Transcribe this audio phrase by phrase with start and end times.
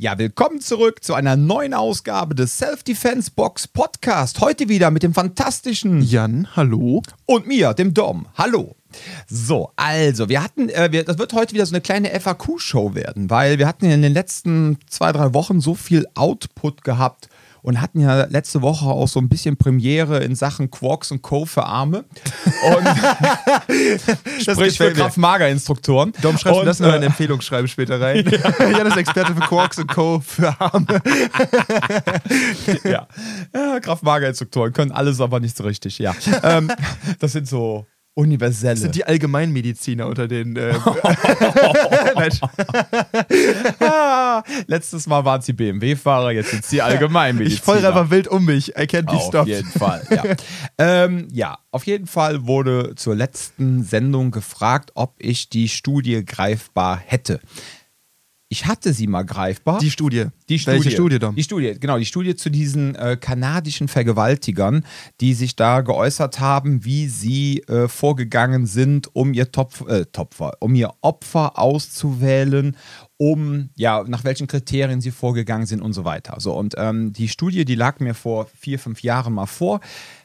[0.00, 4.40] Ja, willkommen zurück zu einer neuen Ausgabe des Self-Defense Box Podcast.
[4.40, 7.02] Heute wieder mit dem fantastischen Jan, hallo.
[7.26, 8.26] und mir, dem Dom.
[8.36, 8.76] Hallo.
[9.26, 13.28] So, also, wir hatten, äh, wir, das wird heute wieder so eine kleine FAQ-Show werden,
[13.28, 17.28] weil wir hatten in den letzten zwei, drei Wochen so viel Output gehabt
[17.68, 21.44] und hatten ja letzte Woche auch so ein bisschen Premiere in Sachen Quarks und Co.
[21.44, 22.06] für Arme.
[22.64, 22.88] Und
[24.40, 24.94] sprich für.
[24.94, 26.14] Kraft-Mager-Instruktoren.
[26.22, 28.24] Dom, schreibst du das noch äh, in Empfehlungsschreiben später rein?
[28.58, 30.18] Jan ist Experte für Quarks und Co.
[30.20, 30.86] für Arme.
[32.84, 33.06] ja.
[33.52, 36.14] ja Kraft-Mager-Instruktoren können alles, aber nicht so richtig, ja.
[36.42, 36.72] ähm,
[37.18, 37.84] das sind so
[38.18, 38.74] universelle.
[38.74, 40.56] Das sind die Allgemeinmediziner unter den.
[40.56, 40.74] Äh,
[43.80, 47.54] Ah, letztes Mal waren sie BMW-Fahrer, jetzt sind sie Allgemeinmediziner.
[47.56, 48.70] ich feuere einfach wild um mich.
[48.76, 49.48] I can't be Auf stopped.
[49.48, 50.24] jeden Fall, ja.
[50.78, 56.98] ähm, ja, auf jeden Fall wurde zur letzten Sendung gefragt, ob ich die Studie greifbar
[57.04, 57.40] hätte.
[58.50, 59.78] Ich hatte sie mal greifbar.
[59.78, 60.26] Die Studie.
[60.48, 60.76] Die Studie.
[60.78, 61.34] Welche Studie, Dom?
[61.34, 64.86] Die Studie, genau, die Studie zu diesen äh, kanadischen Vergewaltigern,
[65.20, 70.54] die sich da geäußert haben, wie sie äh, vorgegangen sind, um ihr Topf, äh, Topfer,
[70.60, 72.74] um ihr Opfer auszuwählen,
[73.18, 76.36] um ja, nach welchen Kriterien sie vorgegangen sind und so weiter.
[76.40, 79.80] So, und ähm, die Studie, die lag mir vor vier, fünf Jahren mal vor.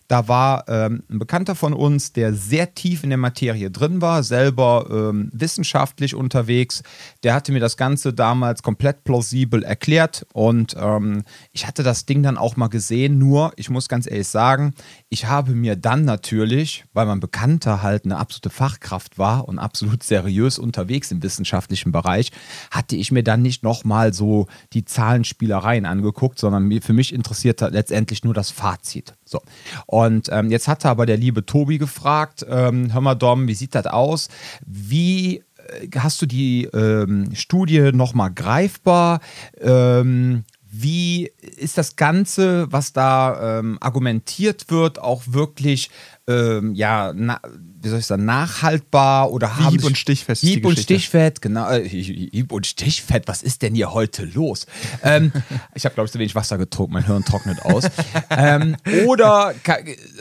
[0.07, 4.23] Da war ähm, ein Bekannter von uns, der sehr tief in der Materie drin war,
[4.23, 6.83] selber ähm, wissenschaftlich unterwegs.
[7.23, 12.23] Der hatte mir das Ganze damals komplett plausibel erklärt und ähm, ich hatte das Ding
[12.23, 13.17] dann auch mal gesehen.
[13.17, 14.73] Nur, ich muss ganz ehrlich sagen,
[15.13, 20.01] ich habe mir dann natürlich, weil mein Bekannter halt eine absolute Fachkraft war und absolut
[20.01, 22.31] seriös unterwegs im wissenschaftlichen Bereich,
[22.71, 28.23] hatte ich mir dann nicht nochmal so die Zahlenspielereien angeguckt, sondern für mich interessierte letztendlich
[28.23, 29.13] nur das Fazit.
[29.23, 29.39] So.
[29.85, 33.75] Und ähm, jetzt hatte aber der liebe Tobi gefragt, ähm, hör mal Dom, wie sieht
[33.75, 34.29] das aus?
[34.65, 39.19] Wie äh, hast du die ähm, Studie nochmal greifbar?
[39.61, 40.43] Ähm,
[40.75, 45.91] wie ist das Ganze, was da ähm, argumentiert wird, auch wirklich,
[46.27, 47.39] ähm, ja, na,
[47.81, 50.79] wie soll ich sagen, nachhaltbar oder haben Hieb- und stichfest Hieb und.
[50.79, 51.69] Stichfett, genau.
[51.69, 54.65] Äh, Hieb und Stichfett, was ist denn hier heute los?
[55.03, 55.33] ähm,
[55.75, 57.85] ich habe, glaube ich, zu wenig Wasser getrunken, mein Hirn trocknet aus.
[58.29, 59.53] ähm, oder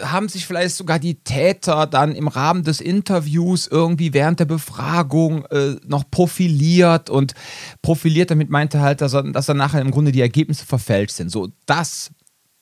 [0.03, 5.45] haben sich vielleicht sogar die Täter dann im Rahmen des Interviews irgendwie während der Befragung
[5.47, 7.35] äh, noch profiliert und
[7.81, 11.31] profiliert damit meinte halt, dass, er, dass dann nachher im Grunde die Ergebnisse verfälscht sind.
[11.31, 12.11] So, das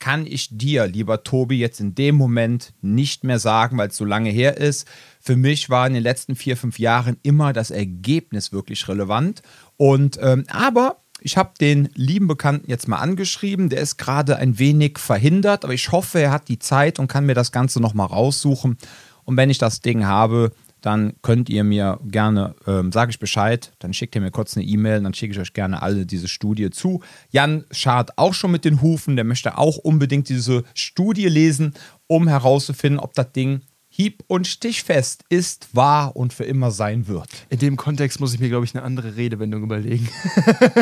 [0.01, 4.03] kann ich dir, lieber Tobi, jetzt in dem Moment nicht mehr sagen, weil es so
[4.03, 4.87] lange her ist.
[5.21, 9.43] Für mich war in den letzten vier, fünf Jahren immer das Ergebnis wirklich relevant.
[9.77, 13.69] Und ähm, aber ich habe den lieben Bekannten jetzt mal angeschrieben.
[13.69, 17.27] Der ist gerade ein wenig verhindert, aber ich hoffe, er hat die Zeit und kann
[17.27, 18.77] mir das Ganze nochmal raussuchen.
[19.23, 20.51] Und wenn ich das Ding habe,
[20.81, 24.65] dann könnt ihr mir gerne, ähm, sage ich Bescheid, dann schickt ihr mir kurz eine
[24.65, 27.01] E-Mail, dann schicke ich euch gerne alle diese Studie zu.
[27.29, 31.73] Jan schart auch schon mit den Hufen, der möchte auch unbedingt diese Studie lesen,
[32.07, 33.61] um herauszufinden, ob das Ding
[33.93, 37.27] hieb- und stichfest ist, war und für immer sein wird.
[37.49, 40.07] In dem Kontext muss ich mir, glaube ich, eine andere Redewendung überlegen.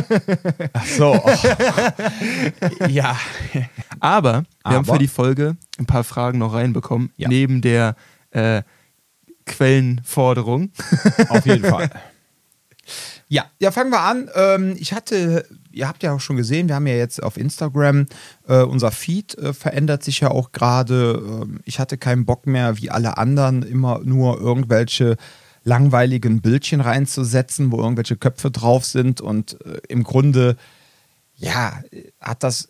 [0.74, 1.16] Ach so.
[1.16, 1.32] Oh.
[2.88, 3.18] ja.
[4.00, 4.94] Aber wir haben Aber?
[4.94, 7.28] für die Folge ein paar Fragen noch reinbekommen, Ja.
[7.30, 7.96] neben der
[8.30, 8.62] äh,
[9.50, 10.72] Quellenforderung.
[11.30, 11.90] Auf jeden Fall.
[13.28, 14.30] Ja, ja, fangen wir an.
[14.34, 18.08] Ähm, ich hatte, ihr habt ja auch schon gesehen, wir haben ja jetzt auf Instagram,
[18.48, 21.22] äh, unser Feed äh, verändert sich ja auch gerade.
[21.24, 25.16] Ähm, ich hatte keinen Bock mehr, wie alle anderen, immer nur irgendwelche
[25.64, 30.56] langweiligen Bildchen reinzusetzen, wo irgendwelche Köpfe drauf sind und äh, im Grunde,
[31.36, 31.84] ja,
[32.20, 32.70] hat das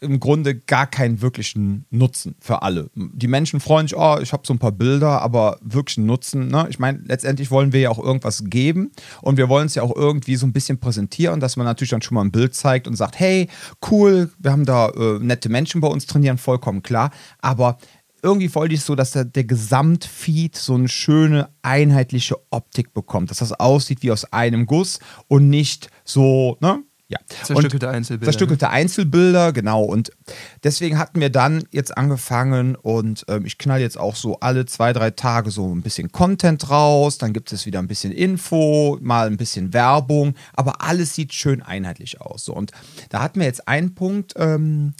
[0.00, 2.90] im Grunde gar keinen wirklichen Nutzen für alle.
[2.94, 6.66] Die Menschen freuen sich, oh, ich habe so ein paar Bilder, aber wirklichen Nutzen, ne?
[6.70, 9.94] Ich meine, letztendlich wollen wir ja auch irgendwas geben und wir wollen es ja auch
[9.94, 12.96] irgendwie so ein bisschen präsentieren, dass man natürlich dann schon mal ein Bild zeigt und
[12.96, 13.48] sagt, hey,
[13.90, 17.10] cool, wir haben da äh, nette Menschen bei uns trainieren, vollkommen klar,
[17.40, 17.78] aber
[18.22, 23.38] irgendwie wollte ich so, dass der, der Gesamtfeed so eine schöne, einheitliche Optik bekommt, dass
[23.38, 26.82] das aussieht wie aus einem Guss und nicht so, ne?
[27.12, 27.18] Ja.
[27.44, 29.82] Zerstückelte Und- Einzelbilder, Zerstückelte Einzelbilder, genau.
[29.82, 30.12] Und
[30.64, 34.94] deswegen hatten wir dann jetzt angefangen und ähm, ich knall jetzt auch so alle zwei,
[34.94, 37.18] drei Tage so ein bisschen Content raus.
[37.18, 41.60] Dann gibt es wieder ein bisschen Info, mal ein bisschen Werbung, aber alles sieht schön
[41.62, 42.46] einheitlich aus.
[42.46, 42.54] So.
[42.54, 42.72] Und
[43.10, 44.32] da hatten wir jetzt einen Punkt.
[44.36, 44.94] Ähm,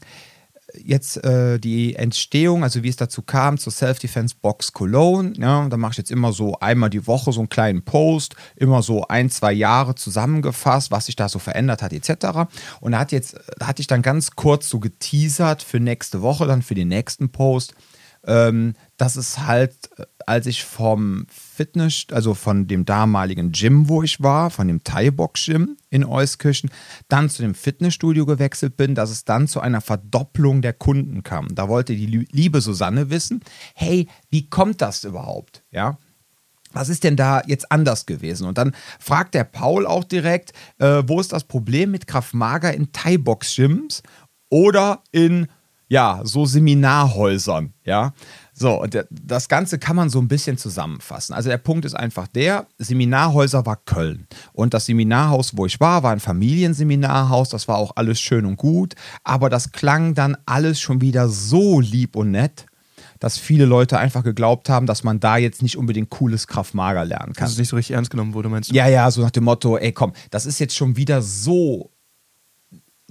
[0.76, 5.32] jetzt äh, die Entstehung, also wie es dazu kam, zur Self-Defense Box Cologne.
[5.36, 8.82] Ja, da mache ich jetzt immer so einmal die Woche so einen kleinen Post, immer
[8.82, 12.50] so ein, zwei Jahre zusammengefasst, was sich da so verändert hat, etc.
[12.80, 16.46] Und da hat jetzt, da hatte ich dann ganz kurz so geteasert für nächste Woche,
[16.46, 17.74] dann für den nächsten Post.
[18.24, 19.74] Ähm, dass es halt
[20.26, 25.76] als ich vom Fitness, also von dem damaligen Gym, wo ich war, von dem Thai-Box-Gym
[25.90, 26.70] in Euskirchen,
[27.08, 31.54] dann zu dem Fitnessstudio gewechselt bin, dass es dann zu einer Verdopplung der Kunden kam.
[31.54, 33.40] Da wollte die liebe Susanne wissen,
[33.74, 35.62] hey, wie kommt das überhaupt?
[35.70, 35.98] Ja,
[36.72, 38.46] was ist denn da jetzt anders gewesen?
[38.46, 42.92] Und dann fragt der Paul auch direkt, äh, wo ist das Problem mit Kraftmager in
[42.92, 44.02] Thai-Box-Gyms
[44.48, 45.48] oder in
[45.88, 48.14] ja, so Seminarhäusern, ja.
[48.62, 51.34] So, und das Ganze kann man so ein bisschen zusammenfassen.
[51.34, 54.28] Also der Punkt ist einfach der, Seminarhäuser war Köln.
[54.52, 57.48] Und das Seminarhaus, wo ich war, war ein Familienseminarhaus.
[57.48, 58.94] Das war auch alles schön und gut.
[59.24, 62.66] Aber das klang dann alles schon wieder so lieb und nett,
[63.18, 67.32] dass viele Leute einfach geglaubt haben, dass man da jetzt nicht unbedingt cooles Kraftmager lernen
[67.32, 67.44] kann.
[67.44, 68.74] Dass es nicht so richtig ernst genommen wurde, meinst du?
[68.76, 71.90] Ja, ja, so nach dem Motto, ey komm, das ist jetzt schon wieder so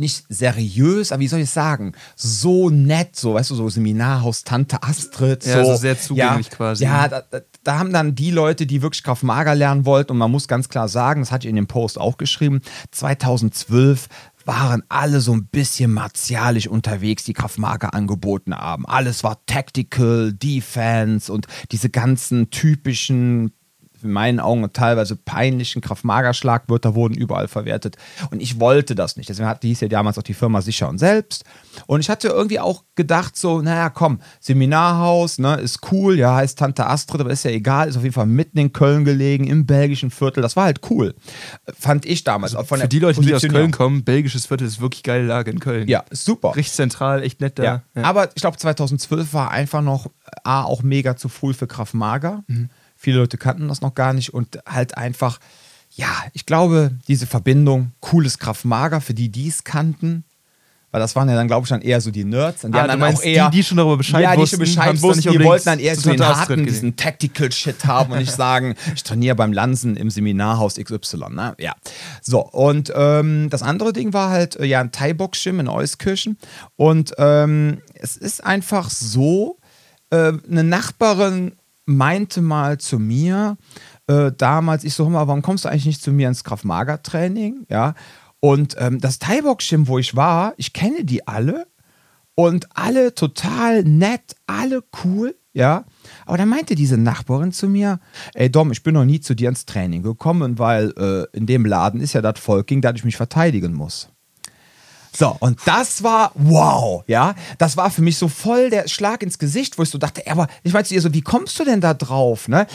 [0.01, 4.83] nicht seriös, aber wie soll ich sagen, so nett, so, weißt du, so Seminarhaus Tante
[4.83, 5.45] Astrid.
[5.45, 6.83] Ja, so, also sehr zugänglich ja, quasi.
[6.83, 7.24] Ja, da,
[7.63, 10.89] da, haben dann die Leute, die wirklich Kraftmager lernen wollten, und man muss ganz klar
[10.89, 12.62] sagen, das hatte ich in dem Post auch geschrieben,
[12.92, 14.09] 2012
[14.45, 18.86] waren alle so ein bisschen martialisch unterwegs, die Kraftmager angeboten haben.
[18.88, 23.54] Alles war Tactical, Defense und diese ganzen typischen
[24.03, 27.98] in meinen Augen teilweise peinlichen Kraftmagerschlagwörter wurden überall verwertet.
[28.31, 29.30] Und ich wollte das nicht.
[29.30, 31.44] Deswegen hieß ja damals auch die Firma Sicher und Selbst.
[31.88, 36.59] Und ich hatte irgendwie auch gedacht, so, naja, komm, Seminarhaus, ne, ist cool, ja, heißt
[36.59, 39.65] Tante Astrid, aber ist ja egal, ist auf jeden Fall mitten in Köln gelegen, im
[39.65, 40.42] belgischen Viertel.
[40.42, 41.15] Das war halt cool.
[41.77, 42.56] Fand ich damals.
[42.56, 45.59] Also Für die Leute, die aus Köln kommen, belgisches Viertel ist wirklich geile Lage in
[45.59, 45.88] Köln.
[45.88, 46.56] Ja, super.
[46.56, 47.63] Richtig zentral, echt nett da.
[47.63, 47.81] Ja.
[47.95, 48.04] Ja.
[48.04, 50.07] Aber ich glaube, 2012 war einfach noch
[50.44, 52.44] A, auch mega zu früh für Kraftmager.
[52.47, 52.69] Mhm.
[53.01, 55.39] Viele Leute kannten das noch gar nicht und halt einfach,
[55.89, 60.24] ja, ich glaube, diese Verbindung, cooles Kraftmager für die, die es kannten,
[60.92, 62.63] weil das waren ja dann, glaube ich, dann eher so die Nerds.
[62.63, 64.75] Und die ah, dann auch eher, die, die schon darüber Bescheid ja, wussten, die schon
[64.75, 68.75] Bescheid wussten, die wollten dann eher so den harten, diesen Tactical-Shit haben und nicht sagen,
[68.94, 71.18] ich trainiere beim Lansen im Seminarhaus XY.
[71.31, 71.56] Ne?
[71.57, 71.74] Ja.
[72.21, 76.38] So, und ähm, das andere Ding war halt, äh, ja, ein Thai-Box-Gym in Euskirchen.
[76.75, 79.57] Und ähm, es ist einfach so,
[80.12, 81.54] äh, eine Nachbarin
[81.96, 83.58] meinte mal zu mir,
[84.08, 87.66] äh, damals, ich so, mal, warum kommst du eigentlich nicht zu mir ins Kraft-Mager-Training?
[87.70, 87.96] Ja.
[88.40, 91.68] Und ähm, das Thai-Box-Gym, wo ich war, ich kenne die alle
[92.36, 95.86] und alle total nett, alle cool, ja.
[96.26, 98.00] Aber dann meinte diese Nachbarin zu mir,
[98.34, 101.66] ey Dom, ich bin noch nie zu dir ins Training gekommen, weil äh, in dem
[101.66, 104.10] Laden ist ja das Volk, gegen das ich mich verteidigen muss.
[105.13, 107.36] So, und das war wow, ja.
[107.58, 110.48] Das war für mich so voll der Schlag ins Gesicht, wo ich so dachte, aber
[110.63, 112.68] ich meinte ihr so, wie kommst du denn da drauf, ne?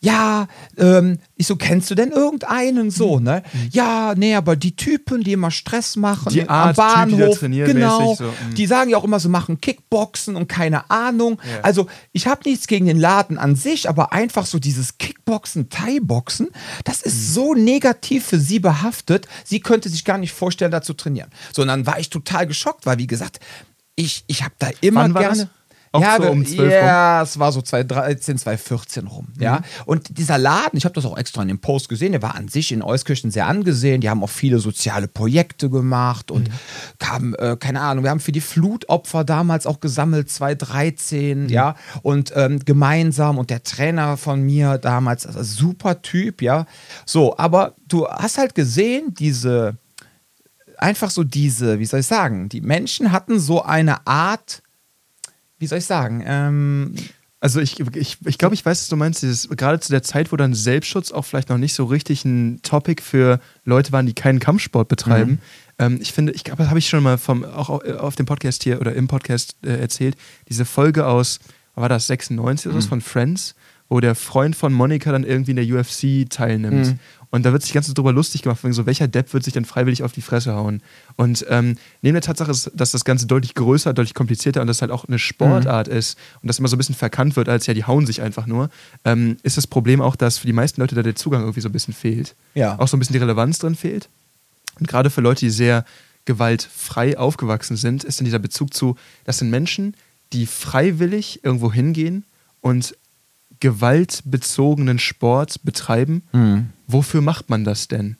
[0.00, 0.46] Ja,
[0.76, 3.24] ähm, ich so, kennst du denn irgendeinen so, mhm.
[3.24, 3.42] ne?
[3.52, 3.68] Mhm.
[3.72, 7.58] Ja, nee, aber die Typen, die immer Stress machen die Art, am Bahnhof, typ, die
[7.60, 8.54] genau, so, mhm.
[8.54, 11.40] die sagen ja auch immer so, machen Kickboxen und keine Ahnung.
[11.42, 11.62] Ja.
[11.62, 16.48] Also, ich habe nichts gegen den Laden an sich, aber einfach so dieses Kickboxen, Thai-Boxen,
[16.84, 17.32] das ist mhm.
[17.32, 21.30] so negativ für sie behaftet, sie könnte sich gar nicht vorstellen, da zu trainieren.
[21.54, 23.40] So, und dann war ich total geschockt, weil, wie gesagt,
[23.96, 25.36] ich, ich habe da immer Wann gerne.
[25.36, 25.48] Das?
[25.96, 29.28] Auch ja, so um 12 ja, es war so 2013, 2014 rum.
[29.34, 29.42] Mhm.
[29.42, 29.62] Ja.
[29.84, 32.48] Und dieser Laden, ich habe das auch extra in dem Post gesehen, der war an
[32.48, 34.00] sich in Euskirchen sehr angesehen.
[34.00, 37.06] Die haben auch viele soziale Projekte gemacht und mhm.
[37.06, 41.48] haben, äh, keine Ahnung, wir haben für die Flutopfer damals auch gesammelt, 2013, mhm.
[41.48, 41.74] ja.
[42.02, 46.66] Und ähm, gemeinsam und der Trainer von mir damals, also super Typ, ja.
[47.04, 49.76] So, aber du hast halt gesehen, diese,
[50.78, 54.62] einfach so diese, wie soll ich sagen, die Menschen hatten so eine Art,
[55.58, 56.22] wie soll ich sagen?
[56.26, 56.94] Ähm,
[57.40, 59.22] also ich, ich, ich glaube, ich weiß, was du meinst.
[59.22, 62.60] Dieses, gerade zu der Zeit, wo dann Selbstschutz auch vielleicht noch nicht so richtig ein
[62.62, 65.32] Topic für Leute waren, die keinen Kampfsport betreiben.
[65.32, 65.38] Mhm.
[65.78, 68.62] Ähm, ich finde, ich glaube, das habe ich schon mal vom, auch auf dem Podcast
[68.62, 70.16] hier oder im Podcast äh, erzählt,
[70.48, 71.38] diese Folge aus,
[71.74, 72.78] war das 96 oder mhm.
[72.78, 73.54] was von Friends,
[73.88, 76.86] wo der Freund von Monika dann irgendwie in der UFC teilnimmt.
[76.86, 76.98] Mhm.
[77.30, 80.02] Und da wird sich ganz drüber lustig gemacht, so welcher Depp wird sich denn freiwillig
[80.02, 80.80] auf die Fresse hauen.
[81.16, 84.90] Und ähm, neben der Tatsache, dass das Ganze deutlich größer, deutlich komplizierter und das halt
[84.90, 85.96] auch eine Sportart mhm.
[85.96, 88.46] ist und das immer so ein bisschen verkannt wird, als ja, die hauen sich einfach
[88.46, 88.70] nur,
[89.04, 91.68] ähm, ist das Problem auch, dass für die meisten Leute da der Zugang irgendwie so
[91.68, 92.34] ein bisschen fehlt.
[92.54, 92.78] Ja.
[92.78, 94.08] Auch so ein bisschen die Relevanz drin fehlt.
[94.78, 95.84] Und gerade für Leute, die sehr
[96.26, 99.94] gewaltfrei aufgewachsen sind, ist dann dieser Bezug zu, das sind Menschen,
[100.32, 102.24] die freiwillig irgendwo hingehen
[102.60, 102.96] und
[103.60, 106.70] gewaltbezogenen Sport betreiben, mhm.
[106.86, 108.16] wofür macht man das denn?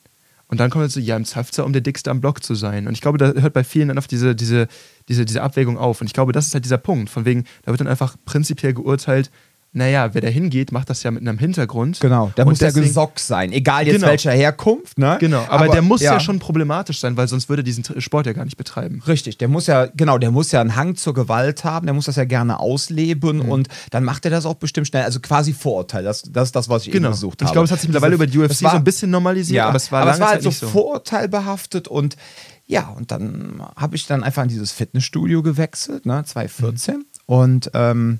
[0.49, 2.87] Und dann kommt man so, ja, im Zafzer, um der Dickste am Block zu sein.
[2.87, 4.67] Und ich glaube, da hört bei vielen dann auf diese, diese,
[5.09, 5.99] diese, diese Abwägung auf.
[5.99, 7.09] Und ich glaube, das ist halt dieser Punkt.
[7.09, 9.29] Von wegen, da wird dann einfach prinzipiell geurteilt,
[9.77, 11.99] naja, wer da hingeht, macht das ja mit einem Hintergrund.
[11.99, 14.07] Genau, der Und muss deswegen- ja gesockt sein, egal jetzt Genau.
[14.07, 15.17] welcher Herkunft, ne?
[15.19, 16.13] Genau, aber, der muss ja.
[16.13, 19.01] ja schon problematisch sein, weil sonst würde er diesen Sport ja gar nicht betreiben.
[19.07, 22.05] Richtig, der muss ja, genau, der muss ja einen Hang zur Gewalt haben, der muss
[22.05, 23.49] das ja gerne ausleben Mhm.
[23.49, 25.03] und dann macht er das auch bestimmt schnell.
[25.03, 27.47] Also quasi Vorurteil, das, das ist das, was ich eben gesucht habe.
[27.49, 29.57] ich glaube, es hat sich mittlerweile Diese- über die UFC war- so ein bisschen normalisiert,
[29.57, 30.67] ja, aber es war aber es war halt so so.
[30.67, 32.17] vorurteilbehaftet und
[32.65, 37.05] ja, und dann habe ich dann einfach in dieses Fitnessstudio gewechselt, ne, 2014 Mhm.
[37.25, 38.19] und ähm,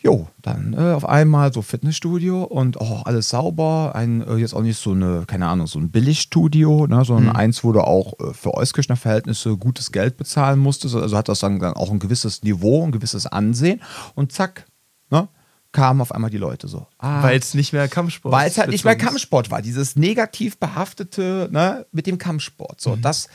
[0.00, 3.96] Jo, dann äh, auf einmal so Fitnessstudio und oh, alles sauber.
[3.96, 7.64] Ein, äh, jetzt auch nicht so eine, keine Ahnung, so ein Billigstudio, ne, sondern eins,
[7.64, 10.94] wo du auch äh, für Euskirchner Verhältnisse gutes Geld bezahlen musstest.
[10.94, 13.80] Also hat das dann, dann auch ein gewisses Niveau, ein gewisses Ansehen.
[14.14, 14.66] Und zack,
[15.10, 15.28] ne,
[15.72, 16.86] kamen auf einmal die Leute so.
[16.98, 18.96] Ah, Weil es nicht mehr Kampfsport weil es halt nicht mehr.
[18.96, 22.78] Kampfsport war, dieses negativ behaftete ne, mit dem Kampfsport.
[22.78, 22.90] Mhm.
[22.90, 23.28] So, das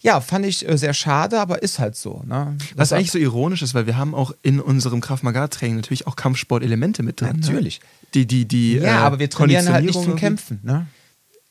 [0.00, 2.22] ja, fand ich äh, sehr schade, aber ist halt so.
[2.24, 2.56] Ne?
[2.76, 6.06] Was eigentlich so ironisch ist, weil wir haben auch in unserem Krav Maga Training natürlich
[6.06, 7.40] auch Kampfsportelemente mit drin.
[7.40, 7.80] Natürlich.
[7.80, 7.86] Ne?
[8.14, 10.60] Die, die, die, ja, äh, aber wir trainieren halt nicht zum Kämpfen.
[10.62, 10.86] Ne?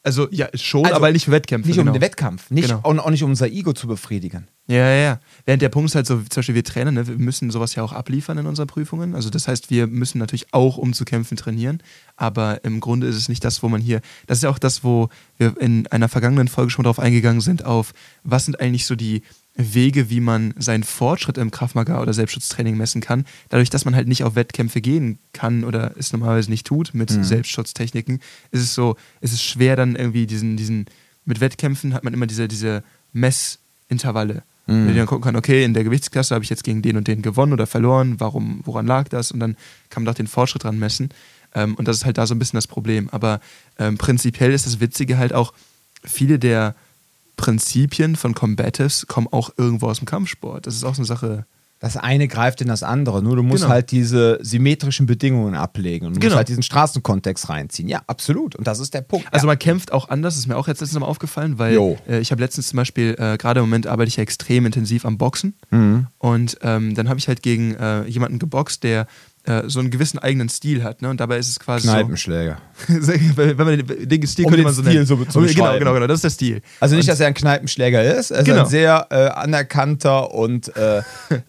[0.02, 1.68] Also ja, schon, Also, aber nicht für Wettkämpfe.
[1.68, 1.90] Nicht genau.
[1.92, 2.80] um den Wettkampf, nicht, Genau.
[2.88, 4.48] und auch nicht um unser Ego zu befriedigen.
[4.68, 5.20] Ja, ja, ja.
[5.46, 7.84] Während der Punkt ist halt so, zum Beispiel wir Trainer, ne, wir müssen sowas ja
[7.84, 9.14] auch abliefern in unseren Prüfungen.
[9.14, 11.82] Also das heißt, wir müssen natürlich auch, um zu kämpfen, trainieren.
[12.16, 14.84] Aber im Grunde ist es nicht das, wo man hier, das ist ja auch das,
[14.84, 18.96] wo wir in einer vergangenen Folge schon drauf eingegangen sind, auf was sind eigentlich so
[18.96, 19.24] die
[19.56, 23.26] Wege, wie man seinen Fortschritt im Krav Maga oder Selbstschutztraining messen kann.
[23.50, 27.10] Dadurch, dass man halt nicht auf Wettkämpfe gehen kann oder es normalerweise nicht tut mit
[27.10, 30.86] Selbstschutztechniken, ist es so, ist es schwer dann irgendwie diesen, diesen,
[31.26, 34.44] mit Wettkämpfen hat man immer diese, diese Messintervalle.
[34.68, 34.76] Mhm.
[34.76, 37.08] Mit denen man gucken kann, okay, in der Gewichtsklasse habe ich jetzt gegen den und
[37.08, 39.32] den gewonnen oder verloren, warum, woran lag das?
[39.32, 39.58] Und dann
[39.90, 41.10] kann man doch den Fortschritt dran messen.
[41.54, 43.10] Ähm, und das ist halt da so ein bisschen das Problem.
[43.10, 43.42] Aber
[43.78, 45.54] ähm, prinzipiell ist das Witzige halt auch,
[46.04, 46.76] viele der
[47.40, 50.68] Prinzipien von Combatives kommen auch irgendwo aus dem Kampfsport.
[50.68, 51.46] Das ist auch so eine Sache.
[51.82, 53.24] Das eine greift in das andere.
[53.24, 53.74] Nur du musst Genau.
[53.74, 56.32] halt diese symmetrischen Bedingungen ablegen und du Genau.
[56.32, 57.88] musst halt diesen Straßenkontext reinziehen.
[57.88, 58.58] Ja, absolut.
[58.58, 59.28] Und das ist der Punkt.
[59.32, 59.52] Also ja.
[59.52, 61.78] man kämpft auch anders, das ist mir auch jetzt letztens mal aufgefallen, weil
[62.10, 65.06] äh, ich habe letztens zum Beispiel, äh, gerade im Moment arbeite ich ja extrem intensiv
[65.06, 66.08] am Boxen Mhm.
[66.18, 69.08] und ähm, dann habe ich halt gegen äh, jemanden geboxt, der
[69.68, 71.02] so einen gewissen eigenen Stil hat.
[71.02, 71.10] Ne?
[71.10, 72.58] Und dabei ist es quasi so, Kneipenschläger.
[72.88, 75.06] wenn man den, den Stil Um könnte man so Stil nennen.
[75.06, 76.62] so Um- genau, genau, genau, das ist der Stil.
[76.80, 78.64] Also nicht, dass er ein Kneipenschläger ist, er ist Genau.
[78.64, 81.00] ein sehr äh, anerkannter und äh,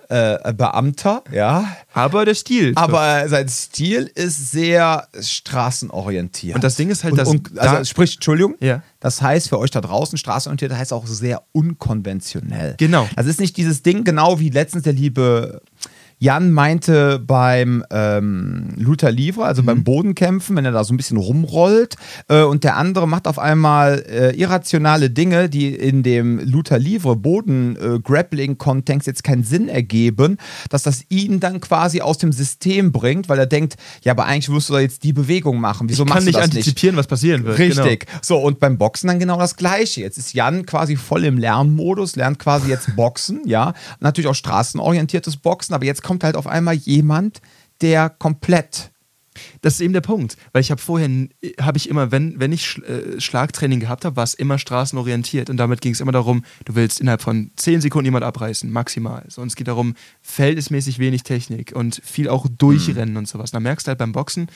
[0.08, 1.76] äh, Beamter, ja.
[1.92, 2.72] Aber der Stil.
[2.76, 6.54] Aber sein Stil ist sehr straßenorientiert.
[6.54, 8.82] Und das Ding ist halt, und, dass und, also da- sprich, Entschuldigung, Ja.
[9.00, 12.74] das heißt für euch da draußen, straßenorientiert heißt auch sehr unkonventionell.
[12.78, 13.08] Genau.
[13.16, 15.60] Das ist nicht dieses Ding, genau wie letztens der liebe
[16.22, 19.66] Jan meinte beim ähm, Luther Livre, also Mhm.
[19.66, 21.96] beim Bodenkämpfen, wenn er da so ein bisschen rumrollt
[22.28, 27.16] äh, und der andere macht auf einmal äh, irrationale Dinge, die in dem Luther Livre
[27.16, 30.36] Boden-Grappling-Kontext jetzt keinen Sinn ergeben,
[30.68, 34.48] dass das ihn dann quasi aus dem System bringt, weil er denkt, ja, aber eigentlich
[34.50, 35.88] musst du da jetzt die Bewegung machen.
[35.88, 36.58] Wieso ich kann machst nicht du das nicht?
[36.58, 37.58] antizipieren, was passieren wird.
[37.58, 38.06] Richtig.
[38.22, 40.02] So, und beim Boxen dann genau das Gleiche.
[40.02, 43.74] Jetzt ist Jan quasi voll im Lernmodus, lernt quasi jetzt Boxen, ja.
[44.00, 47.40] Natürlich auch straßenorientiertes Boxen, aber jetzt kommt halt auf einmal jemand,
[47.82, 48.90] der komplett.
[49.60, 51.08] Das ist eben der Punkt, weil ich habe vorher,
[51.60, 55.50] habe ich immer, wenn, wenn ich Sch äh, Schlagtraining gehabt habe, war es immer straßenorientiert
[55.50, 59.24] und damit ging es immer darum, du willst innerhalb von 10 Sekunden jemand abreißen, maximal.
[59.28, 63.52] So, und es geht darum, verhältnismäßig wenig Technik und viel auch durchrennen und sowas.
[63.52, 64.48] Dann merkst du halt beim Boxen,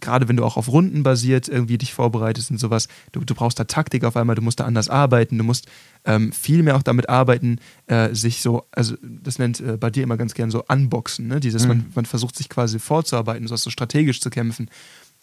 [0.00, 3.58] gerade wenn du auch auf Runden basiert irgendwie dich vorbereitest und sowas, du, du brauchst
[3.58, 5.66] da Taktik auf einmal, du musst da anders arbeiten, du musst
[6.04, 10.02] ähm, viel mehr auch damit arbeiten, äh, sich so, also das nennt äh, bei dir
[10.02, 11.40] immer ganz gern so Unboxen, ne?
[11.40, 14.70] Dieses, man, man versucht sich quasi vorzuarbeiten, sowas so strategisch zu kämpfen.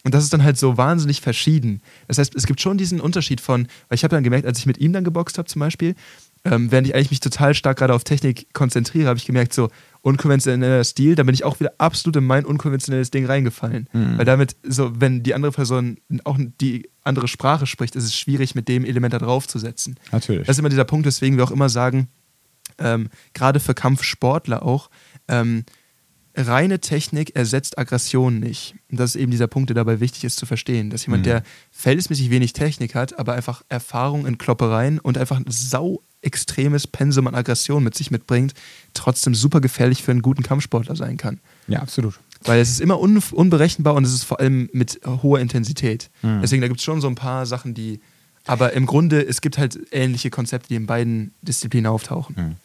[0.04, 1.80] Und das ist dann halt so wahnsinnig verschieden.
[2.06, 4.66] Das heißt, es gibt schon diesen Unterschied von, weil ich habe dann gemerkt, als ich
[4.66, 5.96] mit ihm dann geboxt habe zum Beispiel,
[6.44, 9.68] ähm, während ich eigentlich mich total stark gerade auf Technik konzentriere, habe ich gemerkt, so
[10.06, 13.88] unkonventioneller Stil, da bin ich auch wieder absolut in mein unkonventionelles Ding reingefallen.
[14.18, 18.54] Weil damit, so, wenn die andere Person auch die andere Sprache spricht, ist es schwierig,
[18.54, 19.96] mit dem Element da draufzusetzen.
[20.12, 20.46] Natürlich.
[20.46, 22.06] Das ist immer dieser Punkt, weswegen wir auch immer sagen,
[22.78, 24.90] ähm, gerade für Kampfsportler auch,
[25.26, 25.64] ähm,
[26.36, 28.76] reine Technik ersetzt Aggression nicht.
[28.88, 30.90] Und das ist eben dieser Punkt, der dabei wichtig ist zu verstehen.
[30.90, 35.46] Dass jemand, der verhältnismäßig wenig Technik hat, aber einfach Erfahrung in Kloppereien und einfach ein
[35.48, 38.52] sau extremes Pensum an Aggression mit sich mitbringt,
[38.92, 41.40] trotzdem super gefährlich für einen guten Kampfsportler sein kann.
[41.68, 42.18] Ja, absolut.
[42.42, 46.10] Weil es ist immer un unberechenbar und es ist vor allem mit hoher Intensität.
[46.22, 46.40] Mhm.
[46.42, 48.00] Deswegen, da gibt es schon so ein paar Sachen, die.
[48.44, 52.56] Aber im Grunde, es gibt halt ähnliche Konzepte, die in beiden Disziplinen auftauchen.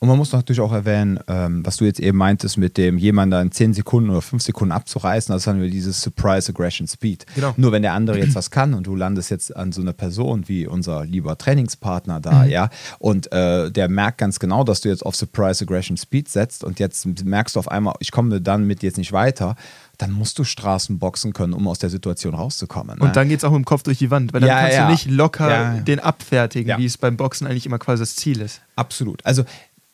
[0.00, 3.40] Und man muss natürlich auch erwähnen, ähm, was du jetzt eben meintest, mit dem jemanden
[3.46, 7.26] in 10 Sekunden oder 5 Sekunden abzureißen, das haben wir dieses Surprise Aggression Speed.
[7.34, 7.52] Genau.
[7.56, 10.46] Nur wenn der andere jetzt was kann und du landest jetzt an so eine Person
[10.46, 12.50] wie unser lieber Trainingspartner da, Mhm.
[12.50, 16.62] ja, und äh, der merkt ganz genau, dass du jetzt auf Surprise Aggression Speed setzt
[16.62, 19.56] und jetzt merkst du auf einmal, ich komme dann mit jetzt nicht weiter,
[19.96, 22.98] dann musst du Straßen boxen können, um aus der Situation rauszukommen.
[23.00, 23.04] Ne?
[23.04, 24.76] Und dann geht es auch mit dem Kopf durch die Wand, weil dann Ja, kannst
[24.76, 24.86] ja.
[24.86, 28.40] du nicht locker Ja, den abfertigen, wie es beim Boxen eigentlich immer quasi das Ziel
[28.40, 28.60] ist.
[28.76, 29.26] Absolut.
[29.26, 29.42] Also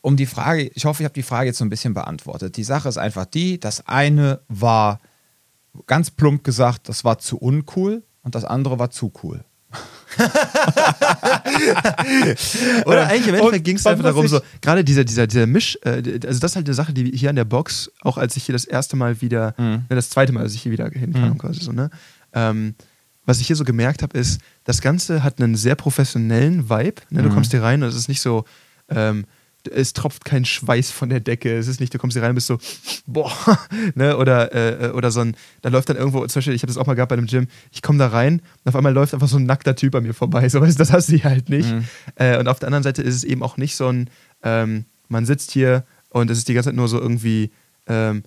[0.04, 2.58] um die Frage, ich hoffe, ich habe die Frage jetzt so ein bisschen beantwortet.
[2.58, 5.00] Die Sache ist einfach die, das eine war
[5.87, 9.44] ganz plump gesagt, das war zu uncool und das andere war zu cool.
[12.87, 16.02] Oder eigentlich im Endeffekt ging es einfach darum, so, gerade dieser, dieser, dieser Misch, äh,
[16.26, 18.52] also das ist halt eine Sache, die hier an der Box, auch als ich hier
[18.52, 19.84] das erste Mal wieder, Mhm.
[19.88, 21.90] ne, das zweite Mal, als ich hier wieder hinkam, quasi so, ne?
[22.32, 22.75] Ähm,
[23.26, 27.00] was ich hier so gemerkt habe, ist, das Ganze hat einen sehr professionellen Vibe.
[27.08, 27.23] Ne?
[27.23, 27.34] Du Mhm.
[27.34, 28.44] kommst hier rein und es ist nicht so,
[28.90, 29.25] ähm,
[29.68, 31.56] es tropft kein Schweiß von der Decke.
[31.56, 32.59] Es ist nicht, du kommst hier rein und bist so,
[33.06, 33.33] boah,
[33.94, 34.16] ne?
[34.16, 36.87] Oder, äh, oder so ein, da läuft dann irgendwo, zum Beispiel, ich habe das auch
[36.87, 39.37] mal gehabt bei einem Gym, ich komme da rein und auf einmal läuft einfach so
[39.37, 40.49] ein nackter Typ an mir vorbei.
[40.49, 41.71] So, weißt das hast du hier halt nicht.
[41.71, 41.85] Mhm.
[42.16, 44.11] Äh, und auf der anderen Seite ist es eben auch nicht so ein,
[44.42, 47.50] ähm, man sitzt hier und es ist die ganze Zeit nur so irgendwie
[47.87, 48.23] ähm,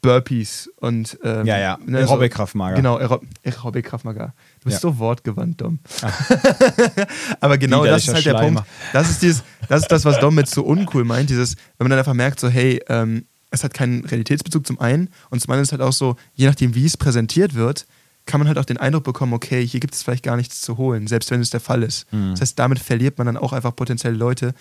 [0.00, 1.78] Burpees und ähm, Ja, ja.
[1.84, 2.76] ne, so, Kraftmager.
[2.76, 4.34] Genau, Aero Aerobic Kraftmager.
[4.60, 4.80] Du bist Ja.
[4.90, 5.78] so wortgewandt, Dom.
[7.40, 8.62] Aber genau das ist halt der Schleimer.
[8.62, 8.70] Punkt.
[8.92, 11.30] Das ist, dieses, das ist das, was Dom mit so uncool meint.
[11.30, 15.08] Dieses, wenn man dann einfach merkt, so, hey, ähm, es hat keinen Realitätsbezug zum einen
[15.30, 17.86] und zum anderen ist halt auch so, je nachdem, wie es präsentiert wird,
[18.24, 20.78] kann man halt auch den Eindruck bekommen, okay, hier gibt es vielleicht gar nichts zu
[20.78, 22.10] holen, selbst wenn es der Fall ist.
[22.12, 22.30] Mhm.
[22.30, 24.54] Das heißt, damit verliert man dann auch einfach potenziell Leute,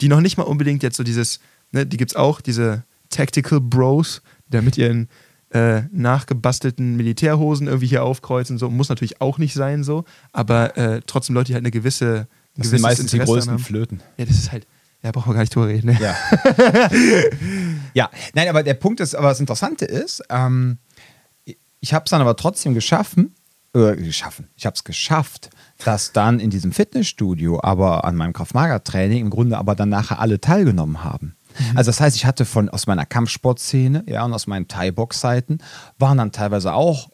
[0.00, 1.40] die noch nicht mal unbedingt jetzt so dieses,
[1.72, 5.08] ne, die gibt es auch, diese Tactical Bros, die da mit ihren
[5.50, 8.58] äh, nachgebastelten Militärhosen irgendwie hier aufkreuzen.
[8.58, 12.26] So muss natürlich auch nicht sein, so, aber äh, trotzdem Leute, die halt eine gewisse.
[12.56, 13.62] Das sind meistens die Interesse größten haben.
[13.62, 14.00] Flöten.
[14.16, 14.66] Ja, das ist halt.
[15.02, 15.88] Ja, brauchen wir gar nicht drüber reden.
[15.88, 15.98] Ne?
[16.00, 16.16] Ja.
[17.94, 20.78] ja, nein, aber der Punkt ist, aber das Interessante ist, ähm,
[21.80, 23.34] ich habe es dann aber trotzdem geschaffen,
[23.74, 25.50] äh, geschaffen, ich habe es geschafft,
[25.84, 30.40] dass dann in diesem Fitnessstudio, aber an meinem Kraft-Mager-Training im Grunde aber dann nachher alle
[30.40, 31.36] teilgenommen haben.
[31.74, 35.58] Also das heißt, ich hatte von aus meiner Kampfsportszene, ja, und aus meinen Thai-Box-Seiten
[35.98, 37.10] waren dann teilweise auch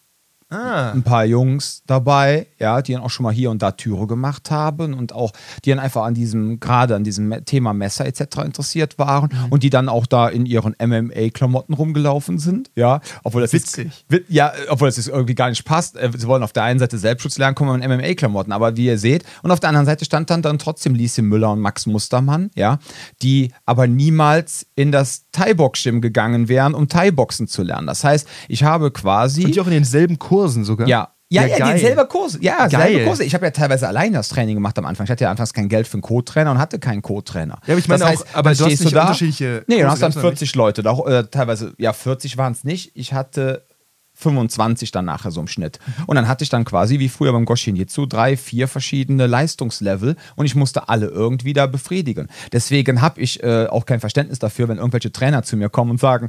[0.52, 0.92] Ah.
[0.92, 4.50] ein paar Jungs dabei, ja, die dann auch schon mal hier und da Türe gemacht
[4.50, 5.32] haben und auch
[5.64, 8.38] die dann einfach an diesem, gerade an diesem Thema Messer etc.
[8.44, 9.46] interessiert waren Mhm.
[9.52, 14.04] und die dann auch da in ihren MMA-Klamotten rumgelaufen sind, ja, obwohl das Witzig.
[14.08, 15.96] Wi- ja, obwohl das jetzt irgendwie gar nicht passt.
[15.96, 18.98] Äh, Sie wollen auf der einen Seite Selbstschutz lernen, kommen in MMA-Klamotten, aber wie ihr
[18.98, 22.50] seht, und auf der anderen Seite stand dann, dann trotzdem Lieschen Müller und Max Mustermann,
[22.54, 22.78] ja,
[23.22, 27.86] die aber niemals in das Thai-Box-Gym gegangen wären, um Thai-Boxen zu lernen.
[27.86, 30.88] Das heißt, ich habe quasi Und die auch in denselben Kursen sogar.
[30.88, 31.08] ja.
[31.32, 31.76] Ja, ja, geil.
[31.76, 32.36] die selber Kurse.
[32.42, 33.06] Ja, Geil.
[33.06, 33.24] Kurse.
[33.24, 35.04] Ich habe ja teilweise alleine das Training gemacht am Anfang.
[35.06, 37.58] Ich hatte ja anfangs kein Geld für einen Co-Trainer und hatte keinen Co-Trainer.
[37.66, 39.00] Ja, aber ich meine Das auch, heißt, aber dann du hast nicht da.
[39.00, 40.82] unterschiedliche Nee, du hast dann gehabt, oder 40 Leute.
[40.82, 42.90] Da, äh, teilweise, ja, 40 waren es nicht.
[42.92, 43.64] Ich hatte
[44.12, 45.78] 25 dann nachher so im Schnitt.
[46.06, 50.16] Und dann hatte ich dann quasi, wie früher beim Goshin Jitsu, drei, vier verschiedene Leistungslevel
[50.36, 52.28] und ich musste alle irgendwie da befriedigen.
[52.52, 56.00] Deswegen habe ich äh, auch kein Verständnis dafür, wenn irgendwelche Trainer zu mir kommen und
[56.00, 56.28] sagen,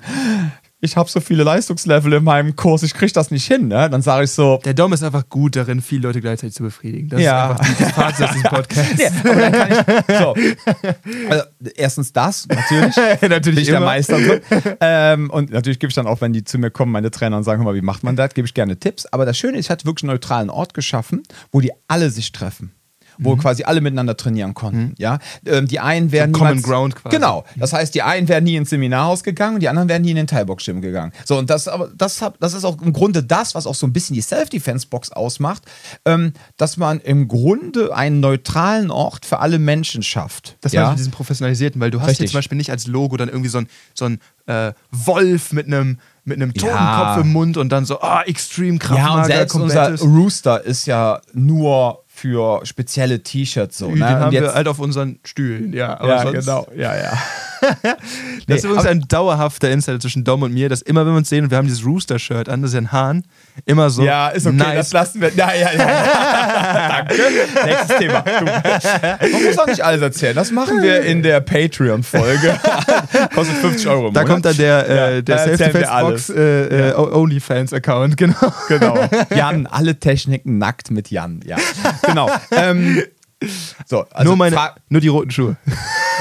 [0.83, 3.69] ich habe so viele Leistungslevel in meinem Kurs, ich kriege das nicht hin.
[3.69, 3.89] Ne?
[3.89, 7.07] Dann sage ich so, Der Dom ist einfach gut darin, viele Leute gleichzeitig zu befriedigen.
[7.07, 7.53] Das Ja.
[7.53, 8.89] ist einfach das Fazit aus diesem Podcast.
[10.19, 10.35] So.
[11.29, 11.43] Also,
[11.75, 12.95] erstens das, natürlich.
[13.21, 13.85] Natürlich bin ich der immer.
[13.85, 14.41] Meister drin.
[14.81, 17.43] Ähm, und natürlich gebe ich dann auch, wenn die zu mir kommen, meine Trainer und
[17.43, 19.05] sagen, hör mal, wie macht man das, gebe ich gerne Tipps.
[19.07, 22.31] Aber das Schöne ist, ich hatte wirklich einen neutralen Ort geschaffen, wo die alle sich
[22.33, 22.73] treffen.
[23.17, 23.25] Mhm.
[23.25, 24.95] Wo quasi alle miteinander trainieren konnten.
[24.97, 25.19] Ja?
[25.45, 27.15] Ähm, die einen wären So Common Ground quasi.
[27.15, 27.43] Genau.
[27.55, 30.15] Das heißt, die einen wären nie ins Seminarhaus gegangen und die anderen wären nie in
[30.15, 31.13] den Thai-Box-Gym gegangen.
[31.25, 33.93] So, und das, aber das, das ist auch im Grunde das, was auch so ein
[33.93, 35.63] bisschen die Self-Defense-Box ausmacht,
[36.05, 40.57] ähm, dass man im Grunde einen neutralen Ort für alle Menschen schafft.
[40.61, 40.83] Das ja?
[40.83, 40.89] ja?
[40.89, 42.31] mit diesem Professionalisierten, weil du hast hier Richtig.
[42.31, 45.99] zum Beispiel nicht als Logo dann irgendwie so ein, so ein äh, Wolf mit einem
[46.25, 46.61] mit einem Ja.
[46.61, 49.99] Totenkopf im Mund und dann so, ah, Extreme ja, und selbst unser.
[49.99, 53.87] Rooster ist ja nur für spezielle T-Shirts so.
[53.89, 54.07] Den Ne?
[54.07, 55.99] haben wir halt auf unseren Stühlen, ja.
[55.99, 56.67] Aber ja, genau.
[56.75, 57.13] Ja, ja.
[57.63, 57.95] Das
[58.47, 61.29] Nee, ist übrigens ein dauerhafter Insider zwischen Dom und mir, dass immer, wenn wir uns
[61.29, 63.23] sehen und wir haben dieses Rooster-Shirt an, das ist ja ein Hahn,
[63.65, 64.03] immer so.
[64.03, 64.75] Ja, ist okay, nice.
[64.75, 65.31] das lassen wir.
[65.33, 67.05] Ja, ja, ja.
[67.07, 67.21] Danke.
[67.65, 68.19] Nächstes Thema.
[68.21, 68.45] Du.
[69.31, 70.35] Man muss auch nicht alles erzählen.
[70.35, 72.59] Das machen wir in der Patreon-Folge.
[73.33, 76.95] Kostet 50 Euro Da kommt dann der, Ja, äh, der erzählen wir Self-Defense-Box äh, äh,
[76.95, 78.53] OnlyFans-Account, genau.
[78.67, 79.09] Genau.
[79.33, 81.39] Jan, alle Techniken nackt mit Jan.
[81.45, 81.55] Ja,
[82.03, 82.29] genau.
[82.51, 83.03] Ähm,
[83.85, 84.57] so, also nur, meine,
[84.89, 85.57] nur die roten Schuhe.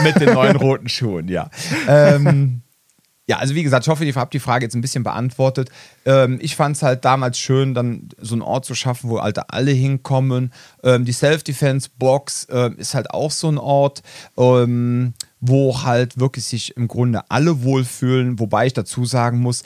[0.02, 1.50] mit den neuen roten Schuhen, ja.
[1.86, 2.62] Ähm,
[3.28, 5.70] ja, also wie gesagt, ich hoffe, ich habe die Frage jetzt ein bisschen beantwortet.
[6.04, 9.38] Ähm, ich fand es halt damals schön, dann so einen Ort zu schaffen, wo halt
[9.50, 10.52] alle hinkommen.
[10.82, 14.02] Ähm, die Self-Defense-Box ähm, ist halt auch so ein Ort,
[14.36, 19.62] ähm, wo halt wirklich sich im Grunde alle wohlfühlen, wobei ich dazu sagen muss,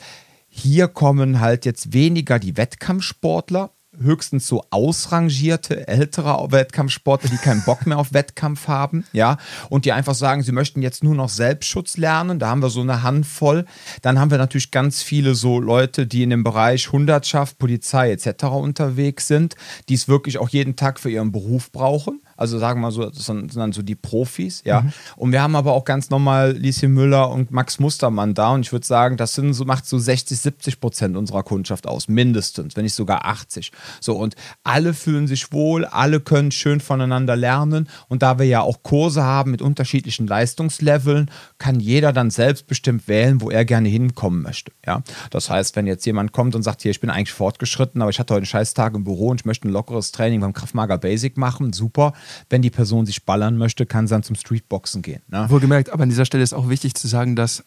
[0.49, 7.85] hier kommen halt jetzt weniger die Wettkampfsportler, höchstens so ausrangierte ältere Wettkampfsportler, die keinen Bock
[7.85, 9.37] mehr auf Wettkampf haben, ja,
[9.69, 12.39] und die einfach sagen, sie möchten jetzt nur noch Selbstschutz lernen.
[12.39, 13.65] Da haben wir so eine Handvoll.
[14.01, 18.45] Dann haben wir natürlich ganz viele so Leute, die in dem Bereich Hundertschaft, Polizei etc.
[18.45, 19.55] unterwegs sind,
[19.89, 22.21] die es wirklich auch jeden Tag für ihren Beruf brauchen.
[22.37, 24.81] Also sagen wir mal so, das sind dann so die Profis, ja.
[24.81, 24.93] Mhm.
[25.15, 28.51] Und wir haben aber auch ganz normal Lieschen Müller und Max Mustermann da.
[28.51, 32.07] Und ich würde sagen, das sind so, macht so 60, 70 Prozent unserer Kundschaft aus,
[32.07, 33.71] mindestens, wenn nicht sogar 80.
[33.99, 37.89] So, und alle fühlen sich wohl, alle können schön voneinander lernen.
[38.07, 43.41] Und da wir ja auch Kurse haben mit unterschiedlichen Leistungsleveln, kann jeder dann selbstbestimmt wählen,
[43.41, 44.71] wo er gerne hinkommen möchte.
[44.85, 45.01] Ja?
[45.31, 48.19] Das heißt, wenn jetzt jemand kommt und sagt, hier, ich bin eigentlich fortgeschritten, aber ich
[48.19, 51.35] hatte heute einen Scheißtag im Büro und ich möchte ein lockeres Training beim Kraftmager Basic
[51.37, 52.13] machen, super
[52.49, 55.21] wenn die Person sich ballern möchte, kann sie dann zum Streetboxen gehen.
[55.27, 55.45] Ne?
[55.49, 57.63] Wohlgemerkt, aber an dieser Stelle ist auch wichtig zu sagen, dass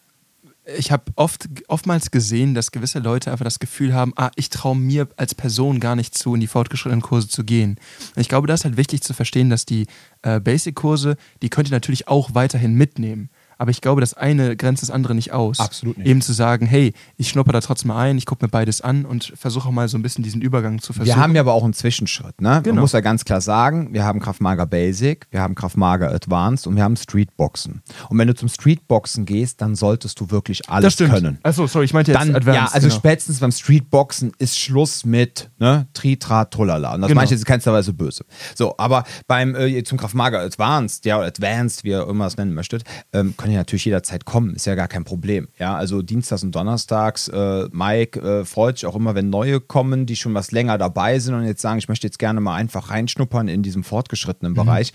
[0.77, 4.77] ich habe oft, oftmals gesehen, dass gewisse Leute einfach das Gefühl haben, ah, ich traue
[4.77, 7.77] mir als Person gar nicht zu, in die fortgeschrittenen Kurse zu gehen.
[8.15, 9.87] Und ich glaube, das ist halt wichtig zu verstehen, dass die
[10.23, 13.31] äh, Basic-Kurse, die könnt ihr natürlich auch weiterhin mitnehmen.
[13.61, 15.61] Aber ich glaube, das eine grenzt das andere nicht aus.
[15.61, 16.07] Absolut nicht.
[16.07, 19.05] Eben zu sagen, hey, ich schnupper da trotzdem mal ein, ich gucke mir beides an
[19.05, 21.15] und versuche auch mal so ein bisschen diesen Übergang zu versuchen.
[21.15, 22.41] Wir haben ja aber auch einen Zwischenschritt.
[22.41, 22.63] Ne?
[22.63, 22.77] Genau.
[22.77, 26.77] Man muss ja ganz klar sagen, wir haben Kraftmager Basic, wir haben Kraftmager Advanced und
[26.77, 27.83] wir haben Streetboxen.
[28.09, 31.37] Und wenn du zum Streetboxen gehst, dann solltest du wirklich alles können.
[31.43, 32.63] Achso, sorry, ich meinte jetzt dann, Advanced.
[32.63, 32.99] Ja, also genau.
[32.99, 36.95] spätestens beim Streetboxen ist Schluss mit ne, Tritra, Trullala.
[36.95, 37.19] Und das genau.
[37.19, 38.25] meine ich jetzt keinster Weise böse.
[38.55, 42.85] So, aber beim äh, zum Kraftmager Advanced, ja, Advanced, wie ihr immer es nennen möchtet,
[43.13, 45.49] ähm, können ja natürlich jederzeit kommen, ist ja gar kein Problem.
[45.59, 50.07] Ja, also Dienstags und Donnerstags, äh, Mike äh, freut sich auch immer, wenn neue kommen,
[50.07, 52.91] die schon was länger dabei sind und jetzt sagen, ich möchte jetzt gerne mal einfach
[52.91, 54.57] reinschnuppern in diesem fortgeschrittenen mhm.
[54.57, 54.93] Bereich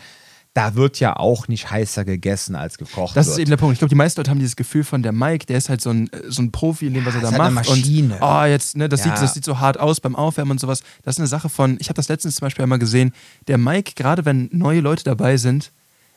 [0.55, 3.15] da wird ja auch nicht heißer gegessen als gekocht.
[3.15, 3.35] Das wird.
[3.35, 3.73] ist eben der Punkt.
[3.73, 5.89] Ich glaube, die meisten Leute haben dieses Gefühl von der Mike, der ist halt so
[5.89, 7.69] ein, so ein Profi in dem, was ja, er da halt macht.
[7.69, 8.13] Eine Maschine.
[8.15, 9.11] Und oh, jetzt, ne, das, ja.
[9.11, 10.81] sieht, das sieht so hart aus beim Aufwärmen und sowas.
[11.03, 13.11] Das ist eine Sache von, ich habe das letztens zum Beispiel einmal gesehen,
[13.49, 15.73] der Mike, gerade wenn neue Leute dabei sind,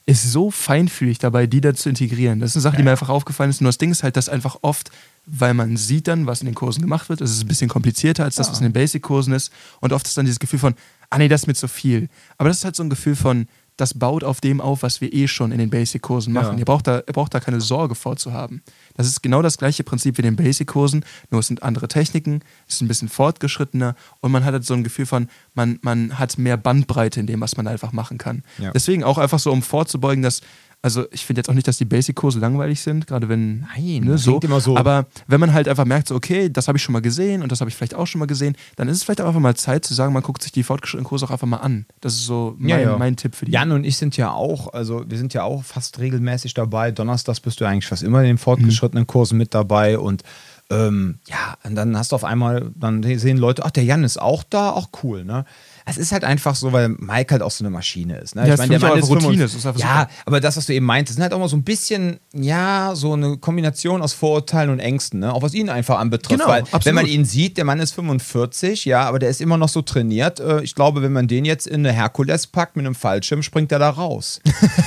[0.08, 2.40] ist so feinfühlig dabei, die da zu integrieren.
[2.40, 3.60] Das ist eine Sache, die mir einfach aufgefallen ist.
[3.60, 4.90] Nur das Ding ist halt, dass einfach oft,
[5.26, 8.24] weil man sieht dann, was in den Kursen gemacht wird, das ist ein bisschen komplizierter
[8.24, 9.52] als das, was in den Basic-Kursen ist.
[9.80, 10.74] Und oft ist dann dieses Gefühl von,
[11.10, 12.08] ah nee, das ist mir zu viel.
[12.38, 15.12] Aber das ist halt so ein Gefühl von, das baut auf dem auf, was wir
[15.12, 16.54] eh schon in den Basic-Kursen machen.
[16.54, 16.60] Ja.
[16.60, 18.62] Ihr, braucht da, ihr braucht da keine Sorge vorzuhaben.
[18.98, 22.40] Das ist genau das gleiche Prinzip wie in den Basic-Kursen, nur es sind andere Techniken,
[22.66, 26.18] es ist ein bisschen fortgeschrittener und man hat halt so ein Gefühl von, man, man
[26.18, 28.42] hat mehr Bandbreite in dem, was man einfach machen kann.
[28.58, 28.72] Ja.
[28.72, 30.42] Deswegen auch einfach so, um vorzubeugen, dass
[30.80, 33.60] also ich finde jetzt auch nicht, dass die Basic-Kurse langweilig sind, gerade wenn.
[33.60, 34.38] Nein, ne, so.
[34.38, 34.76] immer so.
[34.76, 37.50] Aber wenn man halt einfach merkt, so, okay, das habe ich schon mal gesehen und
[37.50, 39.56] das habe ich vielleicht auch schon mal gesehen, dann ist es vielleicht auch einfach mal
[39.56, 41.86] Zeit zu sagen, man guckt sich die fortgeschrittenen Kurse auch einfach mal an.
[42.00, 42.96] Das ist so mein, ja, ja.
[42.96, 43.52] mein Tipp für die.
[43.52, 46.92] Jan und ich sind ja auch, also wir sind ja auch fast regelmäßig dabei.
[46.92, 49.08] Donnerstags bist du eigentlich fast immer in den fortgeschrittenen mhm.
[49.08, 50.22] Kursen mit dabei und
[50.70, 54.20] ähm, ja, und dann hast du auf einmal, dann sehen Leute, ach, der Jan ist
[54.20, 55.46] auch da, auch cool, ne?
[55.88, 58.36] Es ist halt einfach so, weil Mike halt auch so eine Maschine ist.
[58.36, 58.46] Ne?
[58.46, 59.44] Ja, ich meine, der Mann ist Routine.
[59.44, 60.08] Ist ja, super.
[60.26, 63.14] aber das, was du eben meintest, sind halt auch mal so ein bisschen, ja, so
[63.14, 65.32] eine Kombination aus Vorurteilen und Ängsten, ne?
[65.32, 66.40] auch was ihn einfach anbetrifft.
[66.40, 66.84] Genau, weil, absolut.
[66.84, 69.80] wenn man ihn sieht, der Mann ist 45, ja, aber der ist immer noch so
[69.80, 70.40] trainiert.
[70.40, 73.72] Äh, ich glaube, wenn man den jetzt in eine Herkules packt mit einem Fallschirm, springt
[73.72, 74.40] er da raus.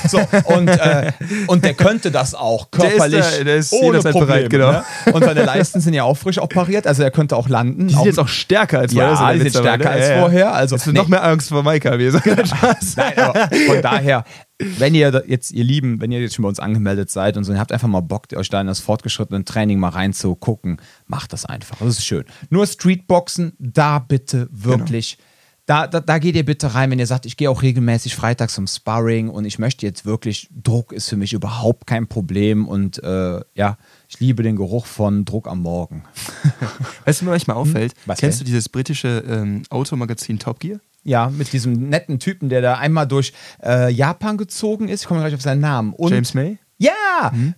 [0.08, 1.12] so, und, äh,
[1.48, 3.22] und der könnte das auch körperlich.
[3.22, 4.72] Der ist, da, der ist ohne Probleme, bereit, genau.
[4.72, 4.84] Ne?
[5.14, 7.88] Und seine Leisten sind ja auch frisch operiert, also er könnte auch landen.
[7.88, 9.14] Die sind jetzt auch stärker als vorher.
[9.14, 10.54] Ja, die sind stärker als vorher.
[10.54, 11.00] Also, nee.
[11.00, 12.36] noch mehr Angst vor Maika wir sagen
[12.96, 14.24] Nein, aber von daher,
[14.60, 17.54] wenn ihr jetzt, ihr Lieben, wenn ihr jetzt schon bei uns angemeldet seid und so,
[17.54, 20.78] ihr habt einfach mal Bock, euch da in das fortgeschrittene Training mal reinzugucken,
[21.08, 21.78] macht das einfach.
[21.80, 22.26] Das ist schön.
[22.50, 25.18] Nur Streetboxen, da bitte wirklich.
[25.18, 25.28] Genau.
[25.68, 28.56] Da, da, da, geht ihr bitte rein, wenn ihr sagt, ich gehe auch regelmäßig freitags
[28.56, 33.02] zum Sparring und ich möchte jetzt wirklich, Druck ist für mich überhaupt kein Problem und
[33.04, 33.78] äh, ja,
[34.12, 36.04] ich liebe den Geruch von Druck am Morgen.
[37.06, 37.94] Weißt du, mir manchmal auffällt?
[38.06, 38.16] Hm?
[38.18, 38.46] Kennst denn?
[38.46, 40.80] du dieses britische ähm, Automagazin Top Gear?
[41.04, 43.32] Ja, mit diesem netten Typen, der da einmal durch
[43.64, 45.04] äh, Japan gezogen ist.
[45.04, 45.94] Ich komme gleich auf seinen Namen.
[45.94, 46.58] Und James May?
[46.82, 47.54] Ja, mhm.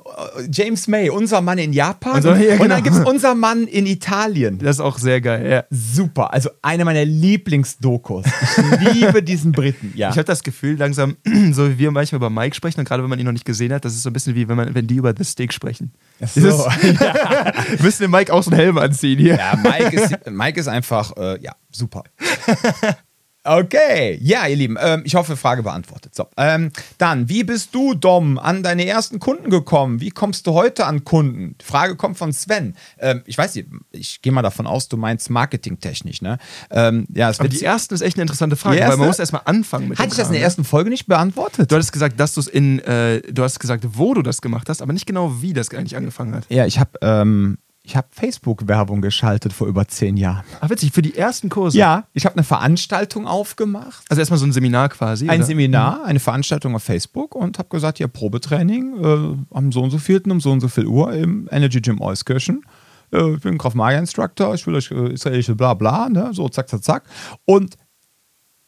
[0.52, 2.16] James May, unser Mann in Japan.
[2.16, 2.64] Also, ja, genau.
[2.64, 4.60] Und dann gibt es unser Mann in Italien.
[4.60, 5.64] Das ist auch sehr geil, ja.
[5.70, 6.34] Super.
[6.34, 8.26] Also eine meiner Lieblingsdokus.
[8.26, 10.10] Ich liebe diesen Briten, ja.
[10.10, 11.16] Ich habe das Gefühl, langsam,
[11.54, 13.72] so wie wir manchmal über Mike sprechen, und gerade wenn man ihn noch nicht gesehen
[13.72, 15.94] hat, das ist so ein bisschen wie wenn, man, wenn die über The Steak sprechen.
[16.22, 16.42] Ach so.
[16.42, 17.54] Dieses, ja.
[17.82, 19.38] Müssen den Mike auch so einen Helm anziehen hier.
[19.38, 22.04] Ja, Mike ist, Mike ist einfach, äh, ja, super.
[23.46, 26.16] Okay, ja, ihr Lieben, ähm, ich hoffe, Frage beantwortet.
[26.16, 30.00] So, ähm, dann, wie bist du, Dom, an deine ersten Kunden gekommen?
[30.00, 31.56] Wie kommst du heute an Kunden?
[31.60, 32.76] Die Frage kommt von Sven.
[33.00, 36.38] Ähm, ich weiß nicht, ich gehe mal davon aus, du meinst marketingtechnisch, ne?
[36.72, 39.42] Ähm, ja, es Aber die erste ist echt eine interessante Frage, weil man muss erstmal
[39.44, 41.70] anfangen mit Hatte ich das in der ersten Folge nicht beantwortet?
[41.70, 44.70] Du hattest gesagt, dass du es in, äh, du hast gesagt, wo du das gemacht
[44.70, 46.46] hast, aber nicht genau, wie das eigentlich angefangen hat.
[46.48, 50.46] Ja, ich habe ähm, ich hab Facebook-Werbung geschaltet vor über zehn Jahren.
[50.62, 51.78] Ach, witzig, für die ersten Kurse.
[51.78, 54.06] Ja, ich habe eine Veranstaltung aufgemacht.
[54.10, 55.28] Also erstmal so ein Seminar quasi.
[55.28, 55.48] Ein oder?
[55.48, 59.98] Seminar, eine Veranstaltung auf Facebook und habe gesagt, ja, Probetraining äh, am so und so
[59.98, 62.63] vielten um so und so viel Uhr im Energy Gym Euskirchen.
[63.12, 66.30] Äh, ich bin Kraft Maga Instructor, ich will euch äh, israelische bla bla, ne?
[66.32, 67.04] so zack, zack, zack.
[67.43, 67.76] Und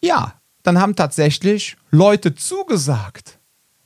[0.03, 3.39] ja, dann haben tatsächlich Leute zugesagt.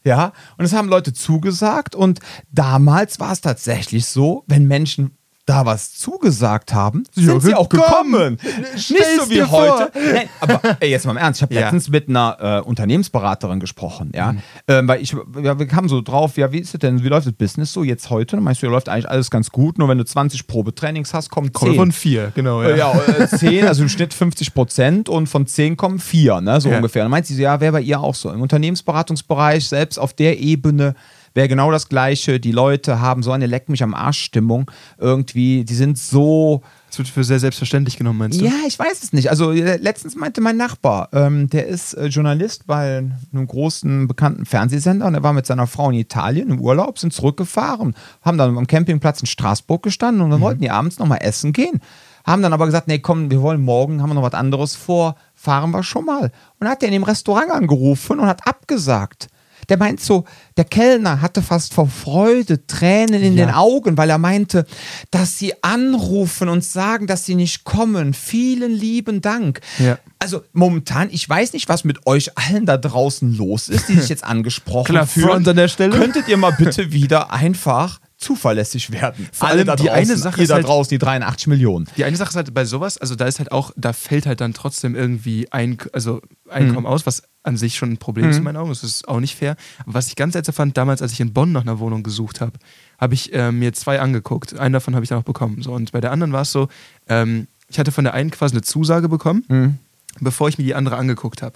[0.04, 2.20] Ja, und es haben Leute zugesagt und
[2.52, 5.19] damals war es tatsächlich so, wenn Menschen
[5.50, 8.38] da was zugesagt haben, sind Ja, sie auch gekommen.
[8.38, 8.40] gekommen.
[8.76, 8.88] Nicht
[9.20, 9.92] so wie heute.
[10.14, 11.62] Nein, aber ey, jetzt mal im Ernst, ich habe Ja.
[11.62, 14.36] letztens mit einer äh, Unternehmensberaterin gesprochen, ja,
[14.68, 17.26] ähm, weil ich, ja, wir kamen so drauf, ja, wie ist es denn, wie läuft
[17.26, 18.36] das Business so jetzt heute?
[18.36, 21.30] Dann meinst du, ja, läuft eigentlich alles ganz gut, nur wenn du 20 Probetrainings hast,
[21.32, 21.54] kommen 10.
[21.54, 22.62] Kommen von vier, genau.
[22.62, 26.62] Äh, Ja, äh, 10, also im Schnitt 50 Prozent und von 10 kommen 4, ne,
[26.62, 26.76] so Ja.
[26.78, 27.02] ungefähr.
[27.04, 28.30] Dann meint sie so, ja, wäre bei ihr auch so.
[28.32, 30.94] Im Unternehmensberatungsbereich, selbst auf der Ebene,
[31.34, 32.40] wäre genau das Gleiche.
[32.40, 36.62] Die Leute haben so eine Leck mich am Arsch-Stimmung irgendwie, die sind so.
[36.88, 38.46] Das wird für sehr selbstverständlich genommen, meinst du?
[38.46, 39.30] Ja, ich weiß es nicht.
[39.30, 42.98] Also äh, letztens meinte mein Nachbar, ähm, der ist äh, Journalist bei
[43.32, 47.14] einem großen bekannten Fernsehsender und er war mit seiner Frau in Italien im Urlaub, sind
[47.14, 51.54] zurückgefahren, haben dann am Campingplatz in Straßburg gestanden und dann wollten die abends nochmal essen
[51.54, 51.80] gehen.
[52.26, 55.16] Haben dann aber gesagt, nee, komm, wir wollen morgen, haben wir noch was anderes vor,
[55.36, 56.24] fahren wir schon mal.
[56.24, 59.30] Und dann hat er in dem Restaurant angerufen und hat abgesagt.
[59.70, 60.26] Der meint so,
[60.58, 63.46] der Kellner hatte fast vor Freude Tränen in Ja.
[63.46, 64.66] den Augen, weil er meinte,
[65.12, 68.14] dass sie anrufen und sagen, dass sie nicht kommen.
[68.14, 69.62] Vielen lieben Dank.
[69.78, 69.98] Ja.
[70.18, 74.10] Also momentan, ich weiß nicht, was mit euch allen da draußen los ist, die sich
[74.10, 75.48] jetzt angesprochen Klar, fühlen.
[75.48, 75.98] An der Stelle.
[75.98, 79.28] Könntet ihr mal bitte wieder einfach zuverlässig werden?
[79.32, 81.48] Vor Alle allem da die draußen, eine Sache ihr ist da halt- draußen, die 83
[81.48, 81.88] Millionen.
[81.98, 84.42] Die eine Sache ist halt bei sowas, also da ist halt auch, da fällt halt
[84.42, 88.44] dann trotzdem irgendwie ein, also Einkommen aus, was an sich schon ein Problem ist in
[88.44, 88.70] meinen Augen.
[88.70, 89.56] Das ist auch nicht fair.
[89.86, 92.54] Was ich ganz seltsam fand, damals, als ich in Bonn nach einer Wohnung gesucht habe,
[93.00, 94.58] habe ich äh, mir zwei angeguckt.
[94.58, 95.62] Einen davon habe ich dann auch bekommen.
[95.62, 96.68] So, und bei der anderen war es so,
[97.08, 99.80] ähm, ich hatte von der einen quasi eine Zusage bekommen,
[100.20, 101.54] bevor ich mir die andere angeguckt habe.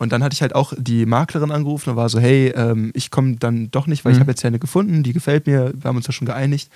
[0.00, 3.10] Und dann hatte ich halt auch die Maklerin angerufen und war so, hey, ähm, ich
[3.10, 5.84] komme dann doch nicht, weil ich habe jetzt ja eine gefunden, die gefällt mir, wir
[5.84, 6.70] haben uns ja schon geeinigt.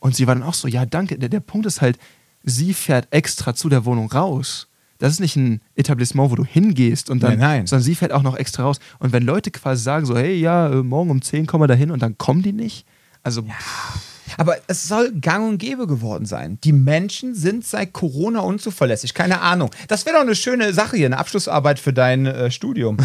[0.00, 1.16] Und sie war dann auch so, ja, danke.
[1.16, 1.98] Der, der Punkt ist halt,
[2.42, 4.66] sie fährt extra zu der Wohnung raus.
[4.98, 7.66] Das ist nicht ein Etablissement, wo du hingehst und dann, Nein, nein.
[7.68, 8.80] sondern sie fährt auch noch extra raus.
[8.98, 11.74] Und wenn Leute quasi sagen so, hey, ja, äh, morgen um 10 kommen wir da
[11.74, 12.86] hin und dann kommen die nicht,
[13.22, 13.44] also
[14.36, 16.58] Aber es soll gang und gäbe geworden sein.
[16.64, 19.14] Die Menschen sind seit Corona unzuverlässig.
[19.14, 19.70] Keine Ahnung.
[19.88, 22.96] Das wäre doch eine schöne Sache hier, eine Abschlussarbeit für dein äh, Studium.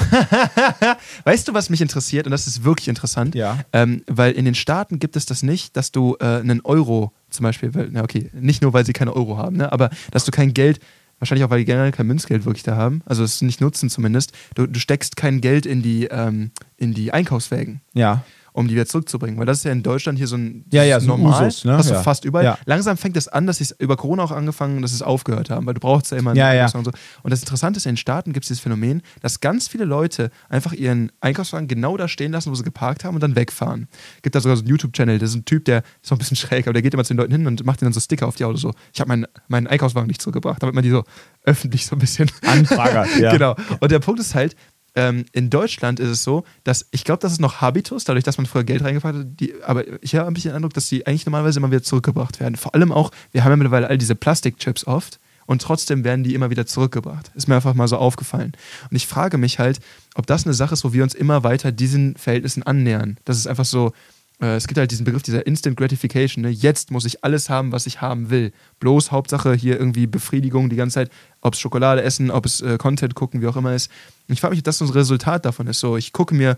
[1.23, 2.25] Weißt du, was mich interessiert?
[2.25, 3.35] Und das ist wirklich interessant.
[3.35, 3.59] Ja.
[3.73, 7.43] Ähm, weil in den Staaten gibt es das nicht, dass du äh, einen Euro zum
[7.43, 10.31] Beispiel, weil, na okay, nicht nur, weil sie keine Euro haben, ne, aber dass du
[10.31, 10.79] kein Geld,
[11.19, 14.31] wahrscheinlich auch, weil die generell kein Münzgeld wirklich da haben, also es nicht nutzen zumindest,
[14.55, 17.81] du, du steckst kein Geld in die, ähm, in die Einkaufswägen.
[17.93, 18.23] Ja.
[18.59, 19.39] Um die wieder zurückzubringen.
[19.39, 21.47] Weil das ist ja in Deutschland hier so ein Ja, ja, das ist so normal.
[21.47, 21.77] Usus, ne?
[21.77, 22.03] Hast du Ja.
[22.03, 22.43] fast überall.
[22.45, 22.57] Ja.
[22.65, 25.49] Langsam fängt es an, dass sie es über Corona auch angefangen, dass sie es aufgehört
[25.49, 26.65] haben, weil du brauchst ja immer Ja, ja.
[26.73, 26.91] und so.
[27.23, 30.29] Und das Interessante ist, in den Staaten gibt es dieses Phänomen, dass ganz viele Leute
[30.49, 33.87] einfach ihren Einkaufswagen genau da stehen lassen, wo sie geparkt haben und dann wegfahren.
[34.21, 36.37] Gibt da sogar so einen YouTube-Channel, das ist ein Typ, der ist noch ein bisschen
[36.37, 38.27] schräg, aber der geht immer zu den Leuten hin und macht ihnen dann so Sticker
[38.27, 38.73] auf die Autos so.
[38.93, 41.03] Ich habe meinen, meinen Einkaufswagen nicht zurückgebracht, damit man die so
[41.43, 43.31] öffentlich so ein bisschen Anfrager, ja.
[43.31, 43.55] Genau.
[43.79, 44.55] Und der Punkt ist halt,
[44.99, 48.37] ähm, in Deutschland ist es so, dass ich glaube, das ist noch Habitus, dadurch, dass
[48.37, 49.27] man früher Geld reingepackt hat.
[49.39, 52.41] Die, aber ich habe ein bisschen den Eindruck, dass die eigentlich normalerweise immer wieder zurückgebracht
[52.41, 52.55] werden.
[52.55, 56.35] Vor allem auch, wir haben ja mittlerweile all diese Plastikchips oft und trotzdem werden die
[56.35, 57.31] immer wieder zurückgebracht.
[57.33, 58.51] Ist mir einfach mal so aufgefallen.
[58.91, 59.79] Und ich frage mich halt,
[60.15, 63.17] ob das eine Sache ist, wo wir uns immer weiter diesen Verhältnissen annähern.
[63.23, 63.93] Das ist einfach so,
[64.41, 66.43] äh, es gibt halt diesen Begriff dieser Instant Gratification.
[66.43, 66.49] Ne?
[66.49, 68.51] Jetzt muss ich alles haben, was ich haben will.
[68.79, 72.77] Bloß Hauptsache hier irgendwie Befriedigung die ganze Zeit, ob es Schokolade essen, ob es äh,
[72.77, 73.91] Content gucken, wie auch immer ist.
[74.27, 75.79] Und ich frage mich, ob das so ein Resultat davon ist.
[75.79, 76.57] So, ich gucke mir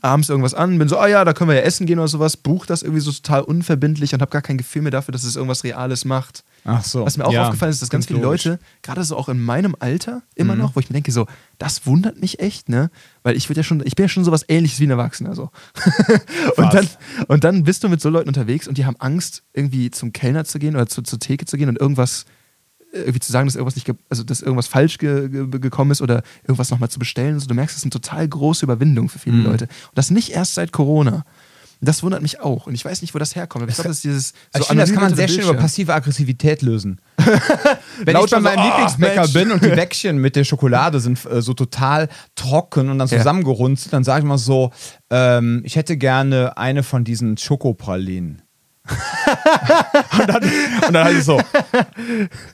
[0.00, 2.36] abends irgendwas an, bin so, ah ja, da können wir ja essen gehen oder sowas,
[2.36, 5.36] buche das irgendwie so total unverbindlich und habe gar kein Gefühl mehr dafür, dass es
[5.36, 6.44] irgendwas Reales macht.
[6.64, 7.04] Ach so.
[7.04, 8.44] Was mir auch Ja, aufgefallen ist, dass ganz viele logisch.
[8.44, 10.60] Leute, gerade so auch in meinem Alter, immer Mhm.
[10.60, 11.26] noch, wo ich mir denke, so,
[11.58, 12.90] das wundert mich echt, ne?
[13.24, 15.34] Weil ich würde ja schon, ich bin ja schon sowas ähnliches wie ein Erwachsener.
[15.34, 15.50] So.
[16.56, 16.88] und, dann,
[17.28, 20.44] und dann bist du mit so Leuten unterwegs und die haben Angst, irgendwie zum Kellner
[20.44, 22.24] zu gehen oder zu, zur Theke zu gehen und irgendwas
[22.92, 26.22] irgendwie zu sagen, dass irgendwas nicht, also dass irgendwas falsch ge ge gekommen ist oder
[26.42, 27.34] irgendwas nochmal zu bestellen.
[27.34, 29.44] Also du merkst, das ist eine total große Überwindung für viele Mhm.
[29.44, 29.64] Leute.
[29.64, 31.24] Und das nicht erst seit Corona.
[31.84, 32.68] Das wundert mich auch.
[32.68, 33.68] Und ich weiß nicht, wo das herkommt.
[33.68, 34.32] Ich glaube, das ist dieses.
[34.52, 37.00] Also ich finde, das kann man sehr schön über passive Aggressivität lösen.
[38.04, 41.24] Wenn ich bei meinem so, Lieblingsbäcker oh, bin und die Wäckchen mit der Schokolade sind
[41.26, 44.70] äh, so total trocken und dann zusammengerunzelt, dann sage ich mal so,
[45.10, 48.42] ähm, ich hätte gerne eine von diesen Schokopralinen.
[50.18, 50.42] und, dann,
[50.86, 51.40] und dann halt ich so,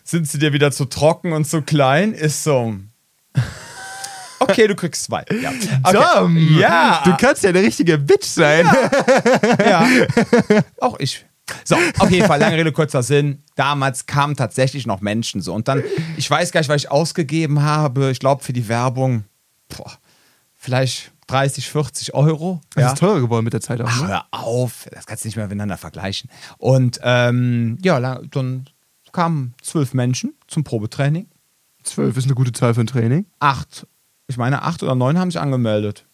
[0.05, 2.15] sind sie dir wieder zu trocken und zu klein?
[2.15, 2.77] Ist so.
[4.41, 5.25] Okay, du kriegst zwei.
[5.43, 5.53] Ja.
[5.83, 5.99] Okay.
[6.17, 7.03] Dom, ja.
[7.05, 8.67] Du kannst ja eine richtige Bitch sein.
[9.59, 9.87] Ja.
[10.49, 10.63] ja.
[10.79, 11.25] Auch ich.
[11.65, 13.43] So, auf jeden Fall, lange Rede, kurzer Sinn.
[13.57, 15.55] Damals kamen tatsächlich noch Menschen so.
[15.55, 15.83] Und dann,
[16.17, 18.11] ich weiß gar nicht, was ich ausgegeben habe.
[18.11, 19.25] Ich glaube, für die Werbung,
[19.69, 19.93] boah,
[20.55, 22.61] vielleicht 30, 40 Euro.
[22.75, 22.93] Das ja.
[22.93, 23.89] ist teurer geworden mit der Zeit auch.
[23.89, 24.09] Ach, ne?
[24.09, 26.31] hör auf, das kannst du nicht mehr miteinander vergleichen.
[26.59, 28.69] Und ähm, ja, dann
[29.13, 31.29] kamen zwölf Menschen zum Probetraining.
[31.83, 33.27] Zwölf ist eine gute Zahl für ein Training.
[33.39, 33.87] Acht.
[34.29, 36.07] Ich meine, acht oder neun haben sich angemeldet.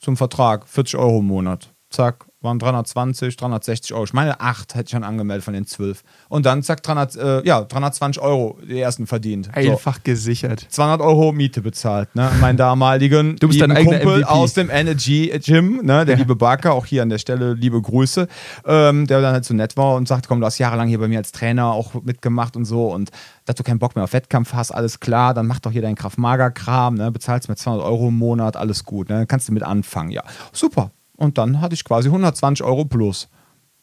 [0.00, 0.68] Zum Vertrag.
[0.68, 1.72] 40 Euro im Monat.
[1.90, 4.04] Zack, waren 320, 360 Euro.
[4.04, 6.02] Ich meine, 8 hätte ich schon angemeldet von den 12.
[6.28, 9.50] Und dann zack, 300, äh, ja, 320 Euro die ersten verdient.
[9.54, 10.00] Einfach so.
[10.04, 10.66] gesichert.
[10.68, 12.14] 200 Euro Miete bezahlt.
[12.14, 12.30] Ne?
[12.40, 14.24] Mein damaligen du bist dein Kumpel MVP.
[14.24, 16.04] aus dem Energy Gym, ne?
[16.04, 16.18] der ja.
[16.18, 18.28] liebe Barker, auch hier an der Stelle liebe Grüße,
[18.66, 21.08] ähm, der dann halt so nett war und sagt, komm, du hast jahrelang hier bei
[21.08, 23.10] mir als Trainer auch mitgemacht und so und
[23.46, 25.96] dass du keinen Bock mehr auf Wettkampf hast, alles klar, dann mach doch hier deinen
[25.96, 27.10] Kraft-Mager-Kram, ne?
[27.10, 29.26] bezahlst mit 200 Euro im Monat, alles gut, ne?
[29.26, 30.22] kannst du mit anfangen, ja.
[30.52, 33.28] Super, und dann hatte ich quasi 120 Euro plus.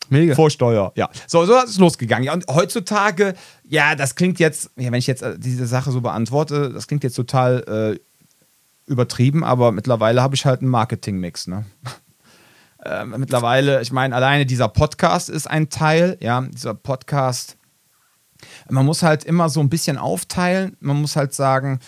[0.09, 0.35] Mega.
[0.35, 1.09] Vor Steuer, ja.
[1.27, 2.25] So, so ist es losgegangen.
[2.25, 6.01] Ja, und heutzutage, ja, das klingt jetzt, ja, wenn ich jetzt äh, diese Sache so
[6.01, 11.65] beantworte, das klingt jetzt total äh, übertrieben, aber mittlerweile habe ich halt einen Marketing-Mix, ne?
[12.85, 17.57] äh, mittlerweile, ich meine, alleine dieser Podcast ist ein Teil, ja, dieser Podcast.
[18.69, 20.77] Man muss halt immer so ein bisschen aufteilen.
[20.79, 21.79] Man muss halt sagen,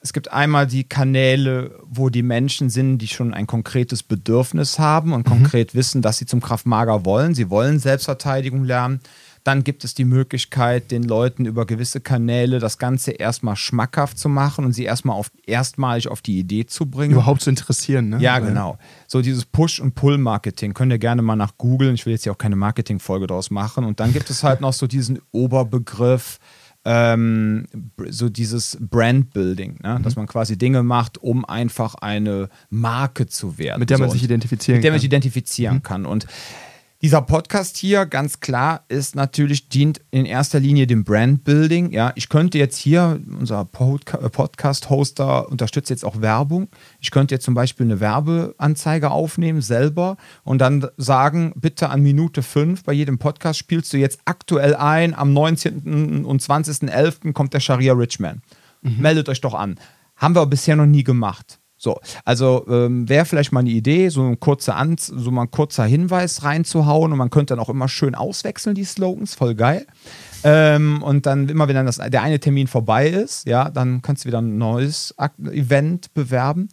[0.00, 5.12] es gibt einmal die Kanäle, wo die Menschen sind, die schon ein konkretes Bedürfnis haben
[5.12, 5.30] und mhm.
[5.30, 7.34] konkret wissen, dass sie zum Kraftmager wollen.
[7.34, 9.00] Sie wollen Selbstverteidigung lernen.
[9.44, 14.28] Dann gibt es die Möglichkeit, den Leuten über gewisse Kanäle das Ganze erstmal schmackhaft zu
[14.28, 17.12] machen und sie erstmal auf, erstmalig auf die Idee zu bringen.
[17.12, 18.18] Überhaupt zu interessieren, ne?
[18.20, 18.78] Ja, genau.
[19.06, 21.94] So dieses Push- und Pull-Marketing könnt ihr gerne mal nach googeln.
[21.94, 23.84] Ich will jetzt hier auch keine Marketing-Folge daraus machen.
[23.84, 26.38] Und dann gibt es halt noch so diesen Oberbegriff,
[26.84, 27.66] ähm,
[28.08, 29.98] so dieses Brand-Building, ne?
[29.98, 30.02] mhm.
[30.02, 33.80] dass man quasi Dinge macht, um einfach eine Marke zu werden.
[33.80, 34.78] Mit der man so, sich identifizieren kann.
[34.78, 35.82] Mit der man sich identifizieren mhm.
[35.82, 36.06] kann.
[36.06, 36.26] Und
[37.00, 41.92] dieser Podcast hier, ganz klar, ist natürlich, dient in erster Linie dem Brandbuilding.
[41.92, 46.68] Ja, ich könnte jetzt hier, unser äh, Podcast-Hoster unterstützt jetzt auch Werbung.
[46.98, 52.42] Ich könnte jetzt zum Beispiel eine Werbeanzeige aufnehmen, selber, und dann sagen, bitte an Minute
[52.42, 56.24] 5 bei jedem Podcast spielst du jetzt aktuell ein, am 19.
[56.24, 57.32] und 20.11.
[57.32, 58.42] kommt der Sharia Richman.
[58.82, 58.96] Mhm.
[58.98, 59.78] Meldet euch doch an.
[60.16, 61.60] Haben wir bisher noch nie gemacht.
[61.78, 65.50] So, also ähm, wäre vielleicht mal eine Idee, so ein kurzer An so mal ein
[65.50, 69.86] kurzer Hinweis reinzuhauen und man könnte dann auch immer schön auswechseln, die Slogans, voll geil.
[70.42, 74.24] Ähm, und dann immer, wenn dann das, der eine Termin vorbei ist, ja, dann kannst
[74.24, 75.14] du wieder ein neues
[75.50, 76.68] Event bewerben.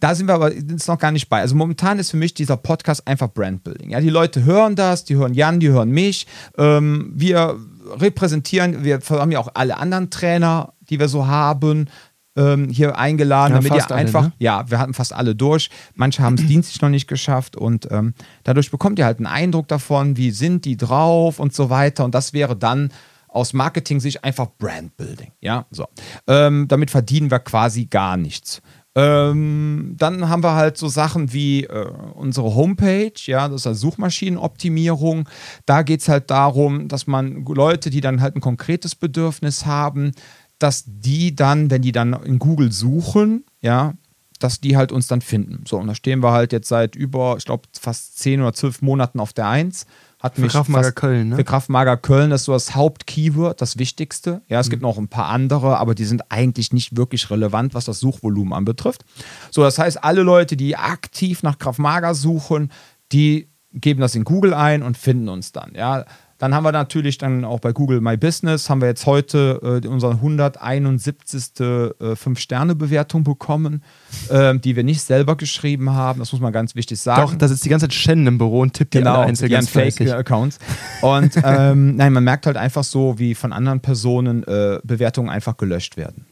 [0.00, 1.40] Da sind wir aber jetzt noch gar nicht bei.
[1.40, 3.90] Also momentan ist für mich dieser Podcast einfach Brandbuilding.
[3.90, 6.26] Ja, die Leute hören das, die hören Jan, die hören mich.
[6.58, 7.56] Ähm, wir
[7.94, 11.88] repräsentieren, wir haben ja auch alle anderen Trainer, die wir so haben
[12.36, 14.34] ähm, hier eingeladen, ja, damit ihr einfach, alle, ne?
[14.38, 15.70] ja, wir hatten fast alle durch.
[15.94, 19.68] Manche haben es dienstlich noch nicht geschafft und ähm, dadurch bekommt ihr halt einen Eindruck
[19.68, 22.04] davon, wie sind die drauf und so weiter.
[22.04, 22.90] Und das wäre dann
[23.28, 25.32] aus Marketing-Sicht einfach Brandbuilding.
[25.40, 25.86] Ja, so.
[26.26, 28.62] Ähm, damit verdienen wir quasi gar nichts.
[28.96, 33.90] Ähm, dann haben wir halt so Sachen wie äh, unsere Homepage, ja, das ist also
[33.90, 35.28] Suchmaschinenoptimierung.
[35.66, 40.12] Da geht es halt darum, dass man Leute, die dann halt ein konkretes Bedürfnis haben,
[40.58, 43.94] dass die dann, wenn die dann in Google suchen, ja,
[44.38, 45.64] dass die halt uns dann finden.
[45.66, 48.82] So, und da stehen wir halt jetzt seit über, ich glaube, fast zehn oder zwölf
[48.82, 49.86] Monaten auf der Eins.
[50.20, 51.36] Hat für Kraftmager Köln, ne?
[51.36, 54.42] Für Kraftmager Köln das ist so das Hauptkeyword, das Wichtigste.
[54.48, 54.70] Ja, es mhm.
[54.70, 58.52] gibt noch ein paar andere, aber die sind eigentlich nicht wirklich relevant, was das Suchvolumen
[58.52, 59.04] anbetrifft.
[59.50, 62.72] So, das heißt, alle Leute, die aktiv nach Kraftmager suchen,
[63.12, 65.72] die geben das in Google ein und finden uns dann.
[65.74, 66.06] Ja,
[66.38, 69.86] dann haben wir natürlich dann auch bei Google My Business, haben wir jetzt heute äh,
[69.86, 71.60] unsere 171.
[71.60, 73.82] Äh, 5-Sterne-Bewertung bekommen,
[74.28, 76.18] äh, die wir nicht selber geschrieben haben.
[76.18, 77.22] Das muss man ganz wichtig sagen.
[77.22, 79.50] Doch, da sitzt die ganze Zeit Shannon im Büro und tippt genau, die alle einzeln
[79.50, 80.58] ganz Fake-Accounts.
[81.02, 85.56] Und ähm, nein, man merkt halt einfach so, wie von anderen Personen äh, Bewertungen einfach
[85.56, 86.26] gelöscht werden.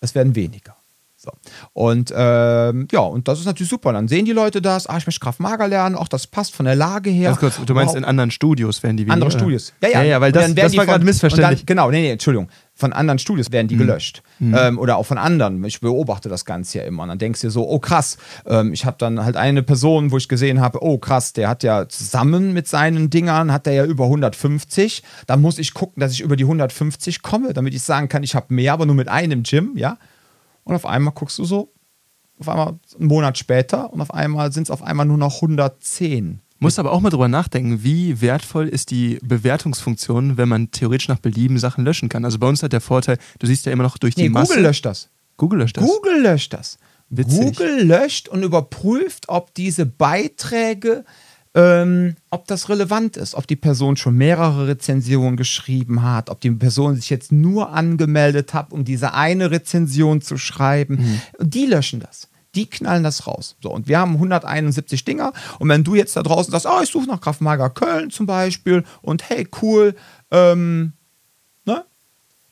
[0.00, 0.76] Es werden weniger.
[1.22, 1.30] So.
[1.74, 3.92] Und ähm, ja, und das ist natürlich super.
[3.92, 6.76] Dann sehen die Leute das, ah, ich möchte Kraftmager lernen, auch das passt von der
[6.76, 7.28] Lage her.
[7.28, 7.98] Ganz kurz, du meinst wow.
[7.98, 9.12] in anderen Studios werden die wieder.
[9.12, 9.74] Andere Studios.
[9.82, 11.58] Ja, ja, ja, ja weil das, das war gerade missverständlich.
[11.60, 12.48] Dann, genau, nee, nee, Entschuldigung.
[12.72, 13.80] Von anderen Studios werden die mhm.
[13.80, 14.22] gelöscht.
[14.38, 14.56] Mhm.
[14.58, 15.62] Ähm, oder auch von anderen.
[15.64, 17.02] Ich beobachte das Ganze ja immer.
[17.02, 20.12] Und dann denkst du dir so, oh krass, ähm, ich habe dann halt eine Person,
[20.12, 23.74] wo ich gesehen habe, oh krass, der hat ja zusammen mit seinen Dingern, hat der
[23.74, 25.02] ja über 150.
[25.26, 28.34] Da muss ich gucken, dass ich über die 150 komme, damit ich sagen kann, ich
[28.34, 29.98] habe mehr, aber nur mit einem Gym, ja.
[30.64, 31.72] Und auf einmal guckst du so,
[32.38, 36.40] auf einmal einen Monat später und auf einmal sind es auf einmal nur noch 110.
[36.58, 41.18] Muss aber auch mal drüber nachdenken, wie wertvoll ist die Bewertungsfunktion, wenn man theoretisch nach
[41.18, 42.24] Belieben Sachen löschen kann.
[42.24, 44.52] Also bei uns hat der Vorteil, du siehst ja immer noch durch die nee, Masse.
[44.52, 45.08] Google löscht das.
[45.38, 45.84] Google löscht das.
[45.84, 46.78] Google löscht das.
[47.08, 47.40] Witzig.
[47.40, 51.04] Google löscht und überprüft, ob diese Beiträge
[51.54, 56.50] ähm, ob das relevant ist, ob die Person schon mehrere Rezensionen geschrieben hat, ob die
[56.50, 60.96] Person sich jetzt nur angemeldet hat, um diese eine Rezension zu schreiben.
[60.96, 61.20] Mhm.
[61.40, 62.28] Die löschen das.
[62.54, 63.56] Die knallen das raus.
[63.62, 65.32] So, und wir haben 171 Dinger.
[65.58, 68.84] Und wenn du jetzt da draußen sagst, oh, ich suche nach Kraftmager Köln zum Beispiel
[69.02, 69.94] und hey, cool,
[70.30, 70.92] ähm,
[71.64, 71.84] ne?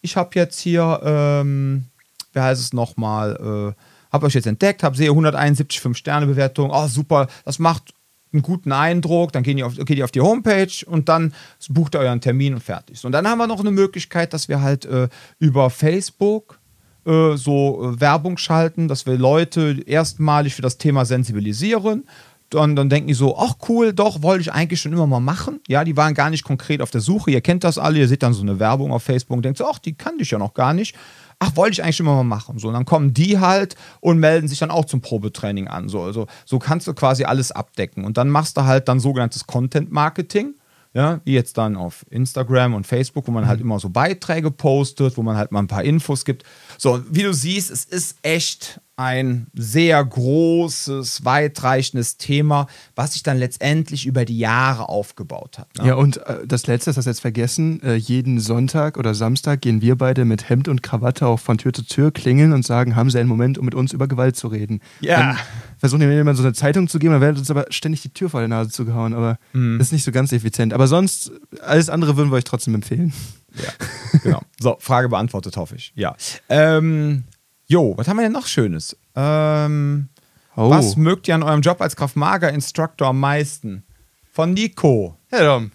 [0.00, 1.86] Ich habe jetzt hier, ähm,
[2.32, 3.82] wie heißt es nochmal, äh,
[4.12, 6.70] habe euch jetzt entdeckt, habe sehe 171 5-Sterne-Bewertung.
[6.72, 7.92] Oh, super, das macht
[8.32, 11.32] einen guten Eindruck, dann geht ihr, auf, geht ihr auf die Homepage und dann
[11.68, 13.04] bucht ihr euren Termin und fertig.
[13.04, 15.08] Und dann haben wir noch eine Möglichkeit, dass wir halt äh,
[15.38, 16.58] über Facebook
[17.06, 22.04] äh, so äh, Werbung schalten, dass wir Leute erstmalig für das Thema sensibilisieren.
[22.50, 25.60] Dann, dann denken die so, ach cool, doch, wollte ich eigentlich schon immer mal machen.
[25.68, 27.30] Ja, die waren gar nicht konkret auf der Suche.
[27.30, 29.66] Ihr kennt das alle, ihr seht dann so eine Werbung auf Facebook und denkt so,
[29.66, 30.94] ach, die kannte ich ja noch gar nicht
[31.38, 32.58] ach, wollte ich eigentlich immer mal machen.
[32.58, 35.88] So, und dann kommen die halt und melden sich dann auch zum Probetraining an.
[35.88, 38.04] So, also, so kannst du quasi alles abdecken.
[38.04, 40.54] Und dann machst du halt dann sogenanntes Content Marketing.
[40.94, 43.66] Ja, wie jetzt dann auf Instagram und Facebook, wo man halt mhm.
[43.66, 46.44] immer so Beiträge postet, wo man halt mal ein paar Infos gibt.
[46.78, 53.38] So, wie du siehst, es ist echt ein sehr großes, weitreichendes Thema, was sich dann
[53.38, 55.68] letztendlich über die Jahre aufgebaut hat.
[55.78, 55.88] Ne?
[55.88, 59.60] Ja, und äh, das Letzte, das hast du jetzt vergessen, äh, jeden Sonntag oder Samstag
[59.60, 62.96] gehen wir beide mit Hemd und Krawatte auch von Tür zu Tür klingeln und sagen,
[62.96, 64.80] haben Sie einen Moment, um mit uns über Gewalt zu reden.
[64.98, 65.18] Ja.
[65.18, 65.36] Dann
[65.78, 68.30] versuchen wir immer so eine Zeitung zu geben, dann wird uns aber ständig die Tür
[68.30, 69.78] vor der Nase zugehauen, aber mhm.
[69.78, 70.74] das ist nicht so ganz effizient.
[70.74, 71.30] Aber sonst,
[71.62, 73.12] alles andere würden wir euch trotzdem empfehlen.
[73.54, 74.42] Ja, genau.
[74.60, 75.92] So, Frage beantwortet, hoffe ich.
[75.94, 76.16] Ja.
[76.48, 77.24] Ähm,
[77.70, 78.96] Jo, was haben wir denn noch Schönes?
[79.14, 80.08] Ähm,
[80.56, 80.70] oh.
[80.70, 83.84] Was mögt ihr an eurem Job als Kraftmager-Instructor am meisten?
[84.32, 85.18] Von Nico.
[85.30, 85.70] Ja, Dom.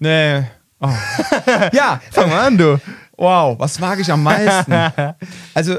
[0.00, 0.42] Nee.
[0.80, 0.88] Oh.
[1.72, 2.00] ja.
[2.10, 2.80] Fang mal an, du.
[3.16, 4.72] Wow, was mag ich am meisten?
[5.54, 5.76] also,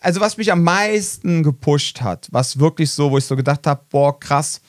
[0.00, 3.82] also, was mich am meisten gepusht hat, was wirklich so, wo ich so gedacht habe,
[3.88, 4.60] boah, krass.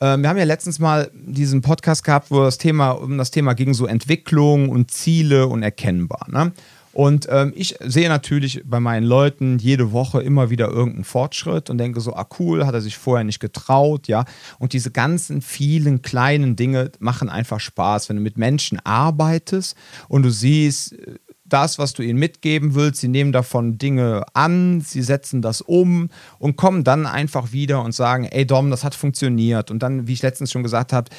[0.00, 3.52] Äh, wir haben ja letztens mal diesen Podcast gehabt, wo das Thema um das Thema
[3.52, 6.26] ging, so Entwicklung und Ziele und erkennbar.
[6.30, 6.52] Ne?
[6.92, 11.78] Und ähm, ich sehe natürlich bei meinen Leuten jede Woche immer wieder irgendeinen Fortschritt und
[11.78, 14.24] denke so, ah cool, hat er sich vorher nicht getraut, ja.
[14.58, 19.76] Und diese ganzen vielen kleinen Dinge machen einfach Spaß, wenn du mit Menschen arbeitest
[20.08, 21.16] und du siehst, äh,
[21.52, 26.08] das, was du ihnen mitgeben willst, sie nehmen davon Dinge an, sie setzen das um
[26.38, 29.70] und kommen dann einfach wieder und sagen, ey Dom, das hat funktioniert.
[29.70, 31.10] Und dann, wie ich letztens schon gesagt habe,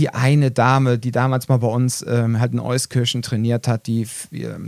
[0.00, 4.08] die eine Dame, die damals mal bei uns ähm, halt in Euskirchen trainiert hat, die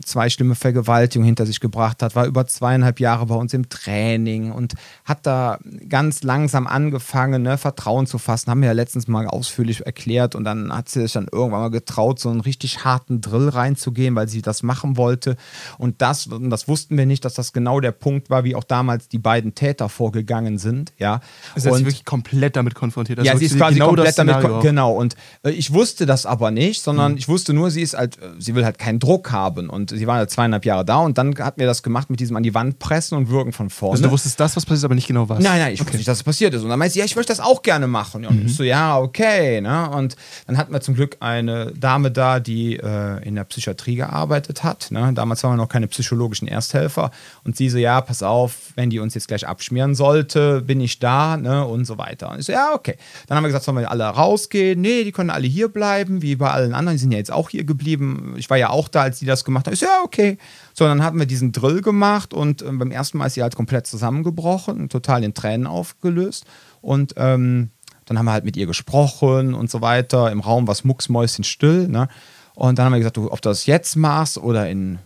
[0.04, 4.52] zwei schlimme Vergewaltigungen hinter sich gebracht hat, war über zweieinhalb Jahre bei uns im Training
[4.52, 4.74] und
[5.06, 5.58] hat da
[5.88, 8.50] ganz langsam angefangen, ne, Vertrauen zu fassen.
[8.50, 11.70] Haben wir ja letztens mal ausführlich erklärt und dann hat sie sich dann irgendwann mal
[11.70, 15.36] getraut, so einen richtig harten Drill reinzugehen, weil sie das machen wollte.
[15.78, 18.64] Und das, und das wussten wir nicht, dass das genau der Punkt war, wie auch
[18.64, 20.92] damals die beiden Täter vorgegangen sind.
[20.98, 21.20] Ja.
[21.54, 23.18] Also und, sie wirklich komplett damit konfrontiert.
[23.18, 24.92] Also ja, sie ist quasi genau komplett damit, genau.
[24.92, 27.18] Und ich wusste das aber nicht, sondern mhm.
[27.18, 30.06] ich wusste nur, sie ist halt, äh, sie will halt keinen Druck haben und sie
[30.06, 32.54] war halt zweieinhalb Jahre da und dann hat mir das gemacht mit diesem an die
[32.54, 33.92] Wand pressen und wirken von vorne.
[33.92, 35.38] Also du wusstest das, was passiert, aber nicht genau was?
[35.40, 35.88] Nein, nein, ich okay.
[35.88, 36.62] wusste nicht, dass es passiert ist.
[36.62, 38.24] Und dann meinte sie, ja, ich möchte das auch gerne machen.
[38.26, 38.46] Und mhm.
[38.46, 39.60] ich so, ja, okay.
[39.60, 39.90] Ne?
[39.90, 40.16] Und
[40.46, 44.90] dann hatten wir zum Glück eine Dame da, die äh, in der Psychiatrie gearbeitet hat.
[44.90, 45.12] Ne?
[45.14, 47.10] Damals waren wir noch keine psychologischen Ersthelfer.
[47.44, 50.98] Und sie so, ja, pass auf, wenn die uns jetzt gleich abschmieren sollte, bin ich
[50.98, 51.66] da ne?
[51.66, 52.30] und so weiter.
[52.30, 52.96] Und ich so, ja, okay.
[53.26, 54.80] Dann haben wir gesagt, sollen wir alle rausgehen?
[54.80, 56.96] Nee, die können alle hier bleiben, wie bei allen anderen.
[56.96, 58.34] Die sind ja jetzt auch hier geblieben.
[58.36, 59.74] Ich war ja auch da, als die das gemacht haben.
[59.74, 60.38] Ich so, ja, okay.
[60.74, 63.56] So, dann hatten wir diesen Drill gemacht und äh, beim ersten Mal ist sie halt
[63.56, 66.44] komplett zusammengebrochen, total in Tränen aufgelöst.
[66.80, 67.70] Und ähm,
[68.04, 70.30] dann haben wir halt mit ihr gesprochen und so weiter.
[70.30, 71.88] Im Raum war es mucksmäuschenstill.
[71.88, 72.08] Ne?
[72.54, 74.98] Und dann haben wir gesagt, du, ob du das jetzt machst oder in,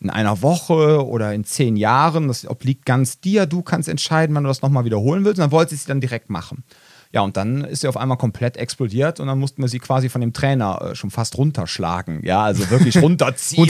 [0.00, 3.46] in einer Woche oder in zehn Jahren, das obliegt ganz dir.
[3.46, 5.38] Du kannst entscheiden, wann du das nochmal wiederholen willst.
[5.38, 6.64] Und dann wollte sie es dann direkt machen.
[7.12, 10.08] Ja, und dann ist sie auf einmal komplett explodiert und dann mussten wir sie quasi
[10.08, 12.20] von dem Trainer äh, schon fast runterschlagen.
[12.24, 13.62] Ja, also wirklich runterziehen.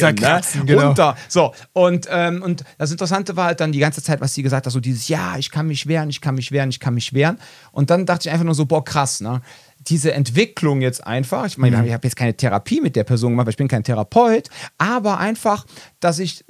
[0.55, 0.66] ne?
[0.66, 0.86] genau.
[0.89, 1.16] Runter.
[1.28, 4.66] So, und, ähm, und das Interessante war halt dann die ganze Zeit, was sie gesagt
[4.66, 7.12] hat, so dieses, ja, ich kann mich wehren, ich kann mich wehren, ich kann mich
[7.12, 7.39] wehren.
[7.70, 9.41] Und dann dachte ich einfach nur so, boah, krass, ne?
[9.86, 11.84] diese Entwicklung jetzt einfach, ich meine, mhm.
[11.86, 15.18] ich habe jetzt keine Therapie mit der Person gemacht, weil ich bin kein Therapeut, aber
[15.18, 15.66] einfach,
[16.01, 16.45] dass ich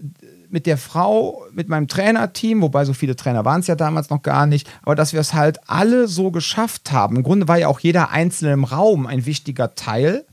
[0.51, 4.22] mit der Frau, mit meinem Trainerteam, wobei so viele Trainer waren es ja damals noch
[4.22, 7.16] gar nicht, aber dass wir es halt alle so geschafft haben.
[7.16, 10.24] Im Grunde war ja auch jeder Einzelne im Raum ein wichtiger Teil,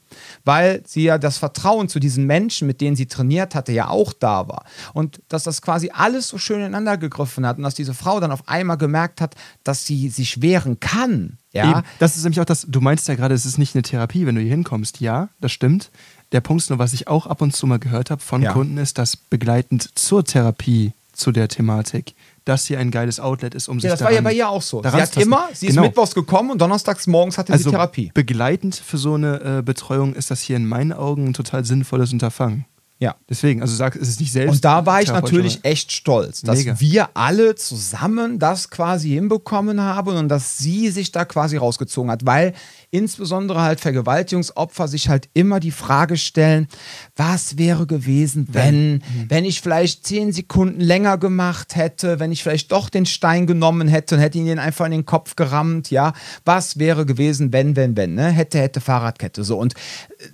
[0.43, 4.13] weil sie ja das Vertrauen zu diesen Menschen, mit denen sie trainiert hatte, ja auch
[4.13, 4.65] da war.
[4.93, 8.31] Und dass das quasi alles so schön ineinander gegriffen hat und dass diese Frau dann
[8.31, 11.37] auf einmal gemerkt hat, dass sie sich wehren kann.
[11.51, 11.81] Ja, Eben.
[11.99, 14.35] das ist nämlich auch das, du meinst ja gerade, es ist nicht eine Therapie, wenn
[14.35, 14.99] du hier hinkommst.
[14.99, 15.89] Ja, das stimmt.
[16.31, 18.51] Der Punkt ist nur, was ich auch ab und zu mal gehört habe von ja.
[18.51, 22.13] Kunden, ist, dass begleitend zur Therapie, zu der Thematik,
[22.43, 24.49] dass hier ein geiles Outlet ist, um ja, sich das daran, war ja bei ihr
[24.49, 24.81] auch so.
[24.81, 25.83] Sie hat immer, sie genau.
[25.83, 28.11] ist mittwochs gekommen und donnerstags morgens hatte also sie Therapie.
[28.13, 32.13] Begleitend für so eine äh, Betreuung ist das hier in meinen Augen ein total sinnvolles
[32.13, 32.65] Unterfangen.
[32.97, 33.15] Ja.
[33.29, 34.55] Deswegen, also sag, es ist nicht selbst.
[34.55, 36.79] Und da war ich natürlich echt stolz, dass Mega.
[36.79, 42.25] wir alle zusammen das quasi hinbekommen haben und dass sie sich da quasi rausgezogen hat,
[42.25, 42.53] weil
[42.97, 46.67] insbesondere halt Vergewaltigungsopfer sich halt immer die Frage stellen,
[47.15, 49.01] was wäre gewesen, wenn, mhm.
[49.27, 53.87] wenn ich vielleicht zehn Sekunden länger gemacht hätte, wenn ich vielleicht doch den Stein genommen
[53.87, 56.13] hätte und hätte ihn einfach in den Kopf gerammt, ja,
[56.45, 58.29] was wäre gewesen, wenn, wenn, wenn, ne?
[58.29, 59.57] Hätte, hätte Fahrradkette, so.
[59.57, 59.73] Und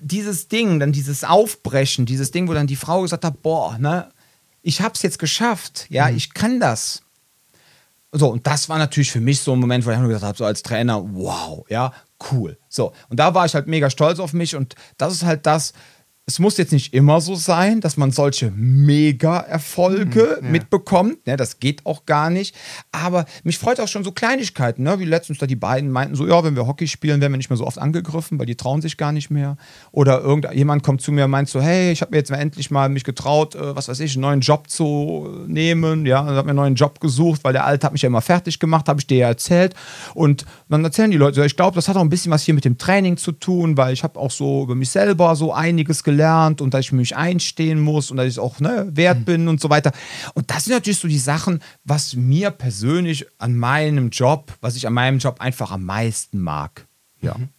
[0.02, 4.10] dieses Ding, dann dieses Aufbrechen, dieses Ding, wo dann die Frau gesagt hat, boah, ne,
[4.62, 6.18] ich hab's jetzt geschafft, ja, mhm.
[6.18, 7.02] ich kann das.
[8.14, 10.46] So, und das war natürlich für mich so ein Moment, wo ich gesagt habe, so
[10.46, 11.94] als Trainer, wow, ja,
[12.32, 12.58] cool.
[12.68, 15.74] So, und da war ich halt mega stolz auf mich und das ist halt das,
[16.32, 20.52] es muss jetzt nicht immer so sein, dass man solche Mega-Erfolge mhm, ja.
[20.52, 21.28] mitbekommt.
[21.28, 22.56] Ne, das geht auch gar nicht.
[22.94, 24.98] Aber mich freut auch schon so Kleinigkeiten, ne?
[25.00, 27.50] wie letztens da die beiden meinten so, ja, wenn wir Hockey spielen, werden wir nicht
[27.50, 29.58] mehr so oft angegriffen, weil die trauen sich gar nicht mehr.
[29.92, 32.72] Oder irgendjemand kommt zu mir und meint so, hey, ich habe mir jetzt mal endlich
[32.72, 36.06] mal mich getraut, äh, was weiß ich, einen neuen Job zu nehmen.
[36.06, 38.60] Ja, habe mir einen neuen Job gesucht, weil der Alte hat mich ja immer fertig
[38.60, 39.74] gemacht, habe ich dir ja erzählt.
[40.14, 42.64] Und dann erzählen die Leute, ich glaube, das hat auch ein bisschen was hier mit
[42.64, 46.21] dem Training zu tun, weil ich habe auch so über mich selber so einiges gelernt
[46.22, 49.26] gelernt und dass ich mich einstehen muss und dass ich auch ne, wert mhm.
[49.26, 49.92] bin und so weiter.
[50.34, 54.86] Und das sind natürlich so die Sachen, was mir persönlich an meinem Job, was ich
[54.86, 56.86] an meinem Job einfach am meisten mag.
[57.22, 57.38] Ja.
[57.38, 57.50] Mhm.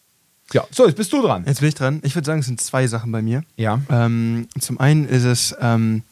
[0.52, 1.44] Ja, so, jetzt bist du dran.
[1.46, 2.00] Jetzt bin ich dran.
[2.04, 3.42] Ich würde sagen, es sind zwei Sachen bei mir.
[3.56, 3.80] Ja.
[3.88, 6.02] Ähm, zum einen ist es, ähm,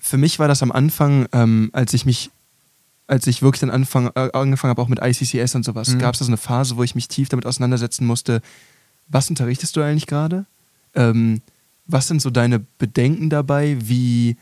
[0.00, 2.30] für mich war das am Anfang, ähm, als ich mich,
[3.06, 6.00] als ich wirklich dann anfang, äh, angefangen habe, auch mit ICCS und sowas, mhm.
[6.00, 8.42] gab es da so eine Phase, wo ich mich tief damit auseinandersetzen musste,
[9.06, 10.46] was unterrichtest du eigentlich gerade?
[10.94, 11.40] Ähm,
[11.86, 13.76] was sind so deine Bedenken dabei?
[13.80, 14.36] Wie,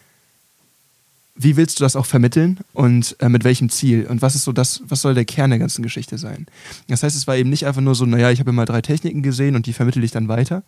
[1.35, 4.07] wie willst du das auch vermitteln und äh, mit welchem Ziel?
[4.07, 6.47] Und was ist so das, was soll der Kern der ganzen Geschichte sein?
[6.89, 9.23] Das heißt, es war eben nicht einfach nur so, naja, ich habe immer drei Techniken
[9.23, 10.63] gesehen und die vermittel ich dann weiter,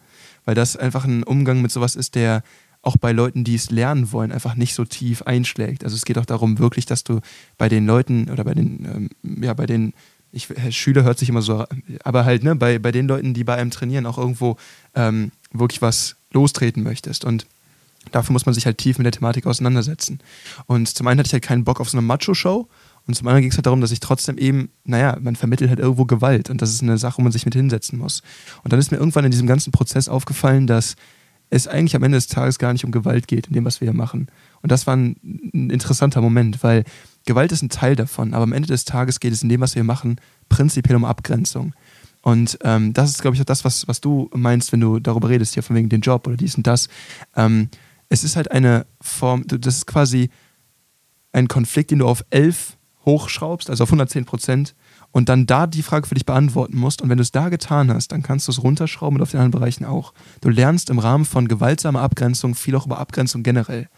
[0.44, 2.42] weil das einfach ein Umgang mit sowas ist, der
[2.82, 5.84] auch bei Leuten, die es lernen wollen, einfach nicht so tief einschlägt.
[5.84, 7.20] Also es geht auch darum, wirklich, dass du
[7.56, 9.94] bei den Leuten oder bei den, ähm, ja, bei den
[10.32, 11.64] ich, Schüler hört sich immer so,
[12.02, 14.56] aber halt, ne, bei, bei den Leuten, die bei einem trainieren, auch irgendwo
[14.94, 17.24] ähm, wirklich was lostreten möchtest.
[17.24, 17.46] Und
[18.10, 20.20] dafür muss man sich halt tief mit der Thematik auseinandersetzen.
[20.66, 22.66] Und zum einen hatte ich halt keinen Bock auf so eine Macho-Show.
[23.06, 25.80] Und zum anderen ging es halt darum, dass ich trotzdem eben, naja, man vermittelt halt
[25.80, 26.48] irgendwo Gewalt.
[26.50, 28.22] Und das ist eine Sache, wo man sich mit hinsetzen muss.
[28.64, 30.96] Und dann ist mir irgendwann in diesem ganzen Prozess aufgefallen, dass
[31.50, 33.86] es eigentlich am Ende des Tages gar nicht um Gewalt geht, in dem, was wir
[33.86, 34.28] hier machen.
[34.62, 35.16] Und das war ein,
[35.52, 36.84] ein interessanter Moment, weil
[37.24, 39.74] Gewalt ist ein Teil davon, aber am Ende des Tages geht es in dem, was
[39.74, 41.74] wir machen, prinzipiell um Abgrenzung.
[42.22, 45.28] Und ähm, das ist, glaube ich, auch das, was, was du meinst, wenn du darüber
[45.28, 46.88] redest, hier von wegen den Job oder dies und das.
[47.36, 47.68] Ähm,
[48.08, 50.30] es ist halt eine Form, das ist quasi
[51.32, 54.74] ein Konflikt, den du auf 11 hochschraubst, also auf 110 Prozent,
[55.10, 57.02] und dann da die Frage für dich beantworten musst.
[57.02, 59.40] Und wenn du es da getan hast, dann kannst du es runterschrauben und auf den
[59.40, 60.14] anderen Bereichen auch.
[60.40, 63.88] Du lernst im Rahmen von gewaltsamer Abgrenzung viel auch über Abgrenzung generell.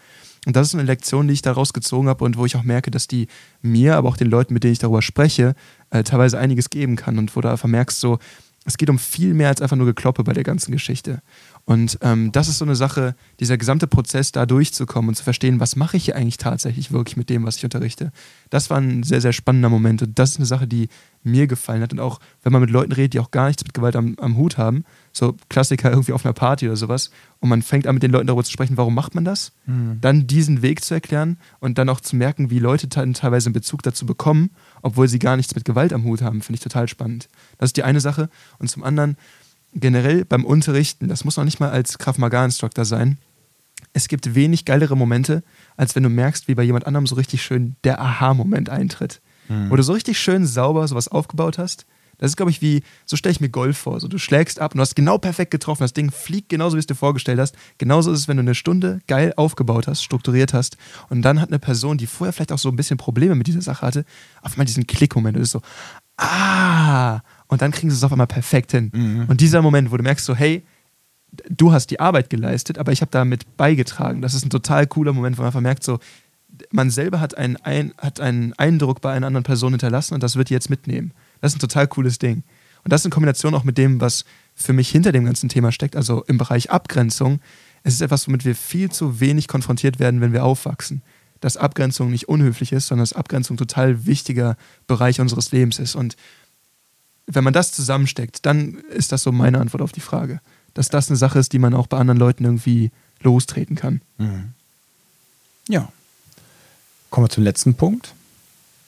[0.47, 2.91] Und das ist eine Lektion, die ich daraus gezogen habe und wo ich auch merke,
[2.91, 3.29] dass die
[3.63, 5.55] mir, aber auch den Leuten, mit denen ich darüber spreche,
[5.91, 8.19] äh, teilweise einiges geben kann und wo du einfach merkst, so,
[8.65, 11.23] es geht um viel mehr als einfach nur Gekloppe bei der ganzen Geschichte.
[11.67, 15.61] Und ähm, das ist so eine Sache, dieser gesamte Prozess, da durchzukommen und zu verstehen,
[15.61, 18.13] was mache ich hier eigentlich tatsächlich wirklich mit dem, was ich unterrichte.
[18.51, 20.03] Das war ein sehr, sehr spannender Moment.
[20.03, 20.89] Und das ist eine Sache, die
[21.23, 21.93] mir gefallen hat.
[21.93, 24.37] Und auch, wenn man mit Leuten redet, die auch gar nichts mit Gewalt am, am
[24.37, 27.11] Hut haben, so Klassiker irgendwie auf einer Party oder sowas,
[27.41, 29.99] und man fängt an, mit den Leuten darüber zu sprechen, warum macht man das, mhm.
[30.01, 33.83] dann diesen Weg zu erklären und dann auch zu merken, wie Leute teilweise einen Bezug
[33.83, 34.51] dazu bekommen,
[34.83, 37.29] obwohl sie gar nichts mit Gewalt am Hut haben, finde ich total spannend.
[37.59, 38.29] Das ist die eine Sache.
[38.59, 39.17] Und zum anderen,
[39.75, 43.19] generell beim Unterrichten, das muss noch nicht mal als Krav Maga Instructor sein,
[43.93, 45.43] es gibt wenig geilere Momente,
[45.77, 49.21] als wenn du merkst, wie bei jemand anderem so richtig schön der Aha-Moment eintritt.
[49.49, 49.71] Mhm.
[49.71, 51.87] Wo du so richtig schön sauber sowas aufgebaut hast,
[52.19, 54.01] Das ist, glaube ich, wie, so stelle ich mir Golf vor.
[54.01, 55.83] So, du schlägst ab und du hast genau perfekt getroffen.
[55.83, 57.57] Das Ding fliegt genauso, wie es dir vorgestellt hast.
[57.79, 60.77] Genauso ist es, wenn du eine Stunde geil aufgebaut hast, strukturiert hast.
[61.09, 63.63] Und dann hat eine Person, die vorher vielleicht auch so ein bisschen Probleme mit dieser
[63.63, 64.05] Sache hatte,
[64.43, 65.37] auf einmal diesen Klickmoment.
[65.37, 65.61] Und ist so,
[66.17, 67.21] ah!
[67.49, 68.91] Und dann kriegen sie es auf einmal perfekt hin.
[68.93, 69.25] Mhm.
[69.29, 70.65] Und dieser Moment, wo du merkst, so, hey,
[71.49, 74.23] du hast die Arbeit geleistet, aber ich habe damit beigetragen.
[74.23, 75.99] Das ist ein total cooler Moment, wo man einfach merkt, so,
[76.71, 80.37] man selber hat einen, ein, hat einen Eindruck bei einer anderen Person hinterlassen und das
[80.37, 81.13] wird die jetzt mitnehmen.
[81.41, 82.45] Das ist ein total cooles Ding.
[82.85, 84.25] Und das in Kombination auch mit dem, was
[84.55, 87.41] für mich hinter dem ganzen Thema steckt, also im Bereich Abgrenzung.
[87.83, 91.03] Es ist etwas, womit wir viel zu wenig konfrontiert werden, wenn wir aufwachsen.
[91.41, 95.95] Dass Abgrenzung nicht unhöflich ist, sondern dass Abgrenzung total wichtiger Bereich unseres Lebens ist.
[95.95, 96.17] Und
[97.27, 100.41] wenn man das zusammensteckt, dann ist das so meine Antwort auf die Frage.
[100.75, 104.01] Dass das eine Sache ist, die man auch bei anderen Leuten irgendwie lostreten kann.
[104.19, 104.51] Mhm.
[105.69, 105.89] Ja.
[107.11, 108.13] Kommen wir zum letzten Punkt.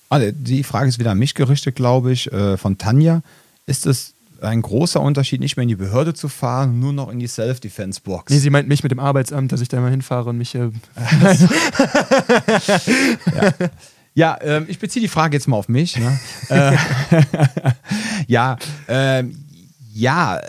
[0.09, 3.23] Also die Frage ist wieder an mich gerichtet, glaube ich, äh, von Tanja.
[3.67, 7.19] Ist es ein großer Unterschied, nicht mehr in die Behörde zu fahren, nur noch in
[7.19, 8.33] die Self-Defense-Box?
[8.33, 10.55] Nee, sie meint mich mit dem Arbeitsamt, dass ich da mal hinfahre und mich.
[10.55, 10.71] Äh
[13.35, 13.53] ja.
[14.17, 15.97] Ja, ähm, ich beziehe die Frage jetzt mal auf mich.
[15.99, 16.19] Ne?
[16.49, 16.77] Äh,
[18.27, 18.57] ja,
[18.89, 19.45] ähm,
[19.93, 20.41] ja,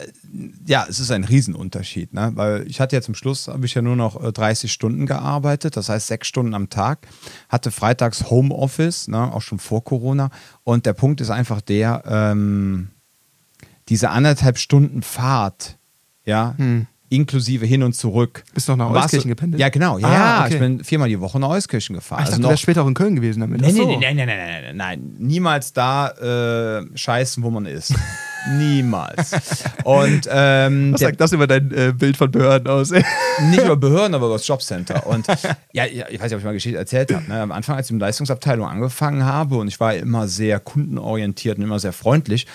[0.65, 2.31] ja, es ist ein Riesenunterschied, ne?
[2.35, 5.75] weil ich hatte ja zum Schluss, habe ich ja nur noch 30 äh, Stunden gearbeitet,
[5.75, 7.07] das heißt sechs Stunden am Tag,
[7.49, 9.33] hatte freitags Homeoffice, ne?
[9.33, 10.29] auch schon vor Corona
[10.63, 12.89] und der Punkt ist einfach der, ähm,
[13.89, 15.77] diese anderthalb Stunden Fahrt,
[16.25, 16.87] ja, hm.
[17.09, 18.43] Inklusive hin und zurück.
[18.53, 19.59] Bist du noch nach Euskirchen gependelt?
[19.59, 19.97] Ja, genau.
[19.97, 20.55] Ja, ah, okay.
[20.55, 22.19] ich bin viermal die Woche nach Euskirchen gefahren.
[22.19, 23.61] Ah, ich dachte, also noch, du später auch in Köln gewesen damit.
[23.61, 27.93] Nee, nee, nee, nee, nee, nee, nee, nein, niemals da äh, scheißen, wo man ist.
[28.49, 29.31] Niemals.
[29.83, 32.91] Und, ähm, Was sagt das über dein äh, Bild von Behörden aus?
[33.49, 35.05] nicht über Behörden, aber über das Jobcenter.
[35.05, 35.27] Und
[35.73, 37.27] ja, ich weiß nicht, ob ich mal Geschichte erzählt habe.
[37.27, 37.41] Ne?
[37.41, 41.57] Am Anfang, als ich in der Leistungsabteilung angefangen habe und ich war immer sehr kundenorientiert
[41.57, 42.47] und immer sehr freundlich,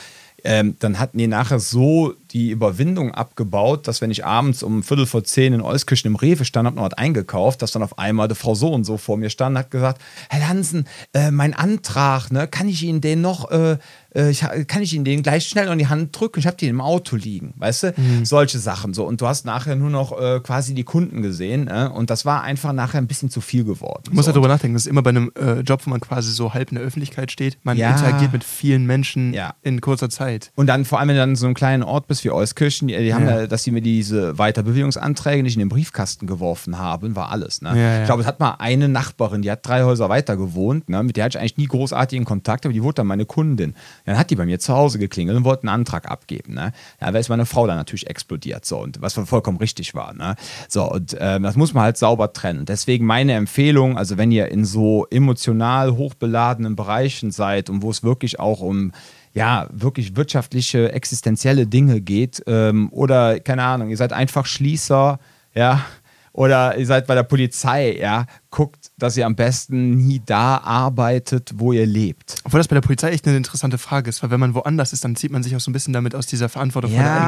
[0.45, 5.07] ähm, dann hatten die nachher so die Überwindung abgebaut, dass wenn ich abends um Viertel
[5.07, 8.29] vor zehn in Euskirchen im Rewe stand, habe noch was eingekauft, dass dann auf einmal
[8.29, 11.55] die Frau so und so vor mir stand und hat gesagt, Herr Hansen, äh, mein
[11.55, 13.77] Antrag, ne, kann ich Ihnen den noch äh,
[14.15, 16.39] äh, ich, kann ich Ihnen den gleich schnell in die Hand drücken?
[16.39, 17.95] Ich habe den im Auto liegen, weißt du?
[17.97, 18.25] Mhm.
[18.25, 19.05] Solche Sachen so.
[19.05, 21.89] Und du hast nachher nur noch äh, quasi die Kunden gesehen äh?
[21.93, 24.03] und das war einfach nachher ein bisschen zu viel geworden.
[24.05, 24.29] Du musst so.
[24.29, 26.71] halt drüber nachdenken, das ist immer bei einem äh, Job, wo man quasi so halb
[26.71, 27.59] in der Öffentlichkeit steht.
[27.63, 27.91] Man ja.
[27.91, 29.55] interagiert mit vielen Menschen ja.
[29.63, 30.51] in kurzer Zeit.
[30.55, 32.89] Und dann vor allem, wenn du dann in so einem kleinen Ort bist wie Euskirchen,
[32.89, 33.47] die, die haben ja.
[33.47, 37.63] dass sie mir diese Weiterbewegungsanträge nicht in den Briefkasten geworfen haben, war alles.
[37.63, 38.01] Ne?
[38.01, 41.03] Ich glaube, es hat mal eine Nachbarin, die hat drei Häuser weiter gewohnt, ne?
[41.03, 43.75] mit der hatte ich eigentlich nie großartigen Kontakt, aber die wurde dann meine Kundin.
[44.05, 46.55] Dann hat die bei mir zu Hause geklingelt und wollte einen Antrag abgeben.
[46.55, 46.73] Ne?
[47.01, 50.15] Da ist meine Frau dann natürlich explodiert, so und was vollkommen richtig war.
[50.15, 50.37] Ne?
[50.69, 52.65] So, und äh, das muss man halt sauber trennen.
[52.65, 58.03] Deswegen meine Empfehlung, also wenn ihr in so emotional hochbeladenen Bereichen seid und wo es
[58.03, 58.93] wirklich auch um
[59.35, 65.19] ja, wirklich wirtschaftliche, existenzielle Dinge geht, ähm, oder keine Ahnung, ihr seid einfach Schließer,
[65.55, 65.85] ja,
[66.33, 71.53] oder ihr seid bei der Polizei, ja, guckt, dass ihr am besten nie da arbeitet,
[71.57, 72.37] wo ihr lebt.
[72.45, 75.05] Obwohl das bei der Polizei echt eine interessante Frage ist, weil wenn man woanders ist,
[75.05, 76.97] dann zieht man sich auch so ein bisschen damit aus dieser Verantwortung ja.
[76.97, 77.23] von der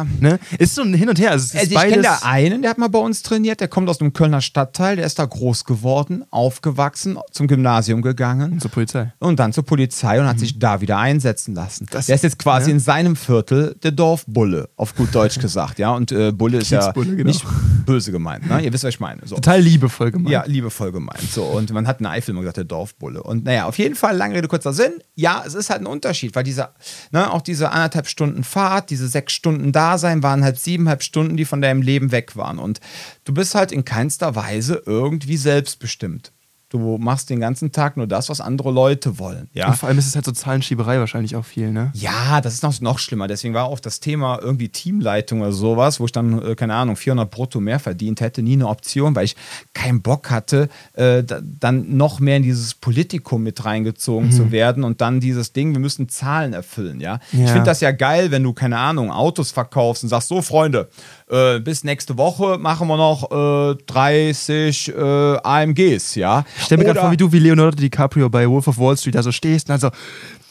[0.00, 0.20] eigenen.
[0.20, 0.40] Ne?
[0.58, 1.30] Ist so ein Hin und Her.
[1.30, 4.00] Also, also ich kenne da einen, der hat mal bei uns trainiert, der kommt aus
[4.00, 8.52] einem Kölner Stadtteil, der ist da groß geworden, aufgewachsen, zum Gymnasium gegangen.
[8.54, 9.12] Und zur Polizei.
[9.20, 10.40] Und dann zur Polizei und hat mhm.
[10.40, 11.86] sich da wieder einsetzen lassen.
[11.90, 12.74] Das, der ist jetzt quasi ja.
[12.74, 15.78] in seinem Viertel der Dorfbulle, auf gut Deutsch gesagt.
[15.78, 15.92] ja.
[15.94, 17.22] Und äh, Bulle ist ja genau.
[17.22, 17.44] nicht
[17.86, 18.48] böse gemeint.
[18.48, 18.62] Ne?
[18.62, 19.20] Ihr wisst, was ich meine.
[19.24, 19.36] So.
[19.36, 20.30] Total liebevoll gemeint.
[20.30, 21.19] Ja, liebevoll gemeint.
[21.28, 23.22] So, und man hat in Eifel immer gesagt, der Dorfbulle.
[23.22, 25.02] Und naja, auf jeden Fall, lange Rede, kurzer Sinn.
[25.14, 26.74] Ja, es ist halt ein Unterschied, weil dieser,
[27.10, 31.44] ne, auch diese anderthalb Stunden Fahrt, diese sechs Stunden Dasein waren halt siebeneinhalb Stunden, die
[31.44, 32.58] von deinem Leben weg waren.
[32.58, 32.80] Und
[33.24, 36.32] du bist halt in keinster Weise irgendwie selbstbestimmt.
[36.70, 39.50] Du machst den ganzen Tag nur das, was andere Leute wollen.
[39.54, 39.66] Ja?
[39.66, 41.90] Und vor allem ist es halt so Zahlenschieberei wahrscheinlich auch viel, ne?
[41.94, 43.26] Ja, das ist noch, noch schlimmer.
[43.26, 46.94] Deswegen war auch das Thema irgendwie Teamleitung oder sowas, wo ich dann, äh, keine Ahnung,
[46.94, 49.34] 400 brutto mehr verdient hätte, nie eine Option, weil ich
[49.74, 54.32] keinen Bock hatte, äh, dann noch mehr in dieses Politikum mit reingezogen mhm.
[54.32, 57.18] zu werden und dann dieses Ding, wir müssen Zahlen erfüllen, ja?
[57.32, 57.46] ja.
[57.46, 60.88] Ich finde das ja geil, wenn du, keine Ahnung, Autos verkaufst und sagst, so Freunde,
[61.28, 66.44] äh, bis nächste Woche machen wir noch äh, 30 äh, AMGs, ja.
[66.60, 69.14] Ich stelle mir gerade vor, wie du wie Leonardo DiCaprio bei Wolf of Wall Street
[69.14, 69.90] da so stehst und dann so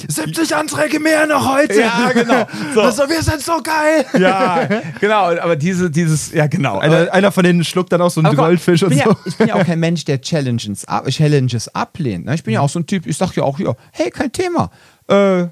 [0.08, 1.80] 70 Anträge mehr noch heute.
[1.80, 2.48] Ja, genau.
[2.74, 2.82] So.
[2.82, 4.06] Also, wir sind so geil.
[4.20, 4.68] Ja,
[5.00, 5.38] genau.
[5.40, 6.80] Aber diese, dieses, ja, genau.
[6.80, 9.00] Einer, einer von denen schluckt dann auch so einen Goldfisch und so.
[9.00, 12.26] Ja, ich bin ja auch kein Mensch, der Challenges, Challenges ablehnt.
[12.26, 12.36] Ne?
[12.36, 14.72] Ich bin ja auch so ein Typ, ich sag ja auch hier, hey, kein Thema.
[15.08, 15.48] Äh,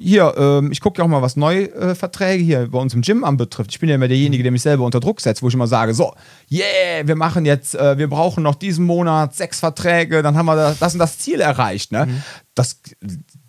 [0.00, 3.22] hier, ähm, ich gucke ja auch mal, was Neuverträge äh, hier bei uns im Gym
[3.22, 3.70] anbetrifft.
[3.70, 5.92] Ich bin ja immer derjenige, der mich selber unter Druck setzt, wo ich immer sage,
[5.92, 6.14] so,
[6.50, 10.56] yeah, wir machen jetzt, äh, wir brauchen noch diesen Monat sechs Verträge, dann haben wir
[10.56, 11.92] das, das und das Ziel erreicht.
[11.92, 12.06] Ne?
[12.06, 12.22] Mhm.
[12.54, 12.80] Das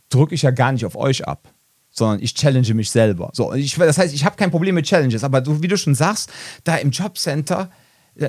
[0.09, 1.47] drücke ich ja gar nicht auf euch ab.
[1.91, 3.29] sondern ich challenge mich selber.
[3.33, 5.93] So, ich, das heißt, ich habe kein Problem mit Challenges, aber du, wie du schon
[5.93, 6.31] sagst,
[6.63, 7.69] da im Jobcenter,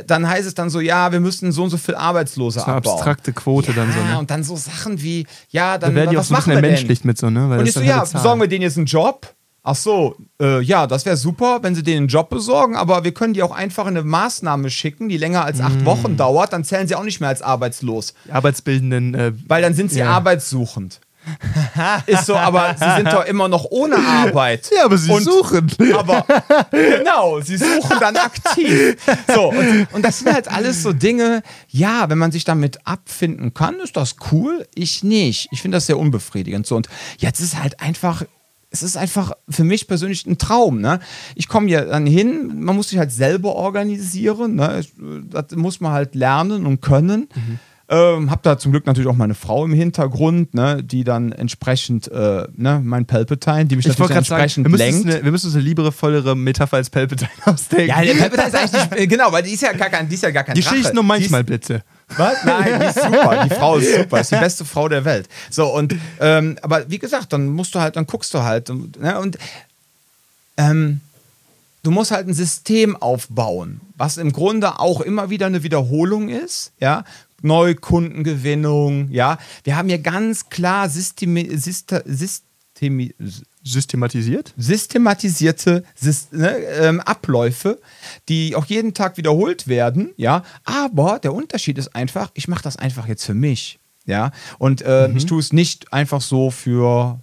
[0.07, 2.69] dann heißt es dann so, ja, wir müssen so und so viel Arbeitslose Das ist
[2.69, 2.95] eine abbauen.
[2.95, 4.01] abstrakte Quote ja, dann so.
[4.01, 4.19] Ne?
[4.19, 6.51] und dann so Sachen wie, ja, dann Da werden die auch was so ein machen
[6.51, 6.65] wir denn?
[6.65, 7.51] entmenschlicht mit so, ne?
[7.51, 9.35] Weil Und ich so, ja, besorgen wir denen jetzt einen Job?
[9.65, 13.13] Ach so, äh, ja, das wäre super, wenn sie denen einen Job besorgen, aber wir
[13.15, 15.63] können die auch einfach in eine Maßnahme schicken, die länger als Mm.
[15.63, 19.15] acht Wochen dauert, dann zählen sie auch nicht mehr als arbeitslos, Die arbeitsbildenden.
[19.15, 20.11] Äh, weil dann sind sie Ja.
[20.11, 21.01] arbeitssuchend.
[22.07, 24.71] Ist so, aber sie sind doch immer noch ohne Arbeit.
[24.77, 25.71] ja, aber sie Und- suchen.
[25.95, 26.25] Aber
[26.71, 28.97] genau, sie suchen dann aktiv.
[29.33, 33.55] So, und, und das sind halt alles so Dinge, ja, wenn man sich damit abfinden
[33.55, 34.67] kann, ist das cool.
[34.75, 35.49] Ich nicht.
[35.53, 36.67] Ich finde das sehr unbefriedigend.
[36.67, 38.23] So, und jetzt ist halt einfach.
[38.75, 40.81] Es ist einfach für mich persönlich ein Traum.
[40.81, 40.99] Ne?
[41.35, 44.55] Ich komme hier dann hin, man muss sich halt selber organisieren.
[44.55, 44.83] Ne?
[45.29, 47.29] Das muss man halt lernen und können.
[47.93, 52.11] Ähm, hab da zum Glück natürlich auch meine Frau im Hintergrund, ne, die dann entsprechend,
[52.11, 55.05] äh, ne, mein Palpatine, die mich Ich natürlich gerade sagen, entsprechend wir lenkt.
[55.05, 57.89] eine, wir müssen uns eine liebevollere Metapher als Palpatine ausdenken.
[57.89, 60.15] Ja, der Palpatine ist eigentlich nicht, äh, genau, weil die ist ja gar kein, die
[60.15, 60.77] ist ja gar kein die Drache.
[60.77, 61.75] schießt nur manchmal Blitze.
[61.75, 62.45] Ist, was?
[62.45, 63.45] Nein, die ist super.
[63.45, 64.21] Die Frau ist super.
[64.21, 65.29] Ist die beste Frau der Welt.
[65.51, 68.71] So, und, ähm, aber wie gesagt, dann musst du halt, dann guckst du halt.
[68.71, 69.37] Und, ne, und
[70.57, 71.03] ähm,
[71.83, 76.73] du musst halt ein System aufbauen, was im Grunde auch immer wieder eine Wiederholung ist,
[76.81, 77.05] ja.
[77.43, 79.39] Neukundengewinnung, ja.
[79.65, 83.15] Wir haben hier ganz klar Systemi Syste Systemi
[83.65, 84.53] Systematisiert?
[84.57, 87.81] systematisierte Sys ne, ähm, Abläufe,
[88.29, 90.43] die auch jeden Tag wiederholt werden, ja.
[90.65, 94.33] Aber der Unterschied ist einfach, ich mache das einfach jetzt für mich, ja.
[94.59, 97.21] Und äh, ich tue es nicht einfach so für,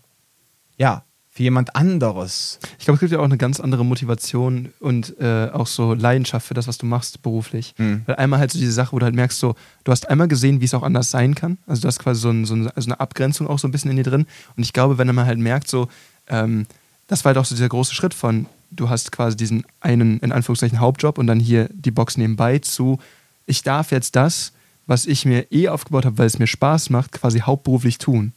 [0.77, 1.03] ja,
[1.39, 2.59] für jemand anderes.
[2.79, 6.45] Ich glaube, es gibt ja auch eine ganz andere Motivation und äh, auch so Leidenschaft
[6.45, 7.73] für das, was du machst beruflich.
[7.77, 8.01] Mhm.
[8.05, 10.59] Weil einmal halt so diese Sache, wo du halt merkst, so, du hast einmal gesehen,
[10.59, 11.57] wie es auch anders sein kann.
[11.65, 13.89] Also du hast quasi so, ein, so ein, also eine Abgrenzung auch so ein bisschen
[13.89, 14.25] in dir drin.
[14.57, 15.87] Und ich glaube, wenn man halt merkt, so,
[16.27, 16.65] ähm,
[17.07, 20.33] das war halt auch so dieser große Schritt von, du hast quasi diesen einen, in
[20.33, 22.99] Anführungszeichen, Hauptjob und dann hier die Box nebenbei zu,
[23.45, 24.51] ich darf jetzt das,
[24.89, 28.33] was ich mir eh aufgebaut habe, weil es mir Spaß macht, quasi hauptberuflich tun.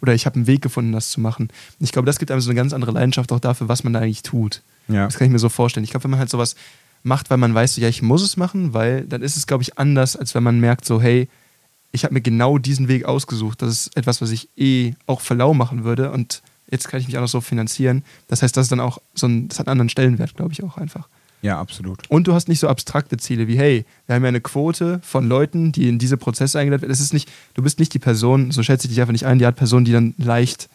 [0.00, 1.48] Oder ich habe einen Weg gefunden, das zu machen.
[1.78, 3.92] Und ich glaube, das gibt einem so eine ganz andere Leidenschaft auch dafür, was man
[3.92, 4.62] da eigentlich tut.
[4.88, 5.04] Ja.
[5.04, 5.84] Das kann ich mir so vorstellen.
[5.84, 6.56] Ich glaube, wenn man halt sowas
[7.02, 9.62] macht, weil man weiß, so, ja, ich muss es machen, weil dann ist es, glaube
[9.62, 11.28] ich, anders, als wenn man merkt, so, hey,
[11.92, 13.60] ich habe mir genau diesen Weg ausgesucht.
[13.60, 17.08] Das ist etwas, was ich eh auch für lau machen würde und jetzt kann ich
[17.08, 18.04] mich auch noch so finanzieren.
[18.28, 20.62] Das heißt, das ist dann auch so ein, das hat einen anderen Stellenwert, glaube ich,
[20.62, 21.08] auch einfach.
[21.42, 22.08] Ja, absolut.
[22.10, 25.26] Und du hast nicht so abstrakte Ziele wie, hey, wir haben ja eine Quote von
[25.28, 26.92] Leuten, die in diese Prozesse eingeladen werden.
[26.92, 29.38] Es ist nicht, du bist nicht die Person, so schätze ich dich einfach nicht ein,
[29.38, 30.68] die Art Person, die dann leicht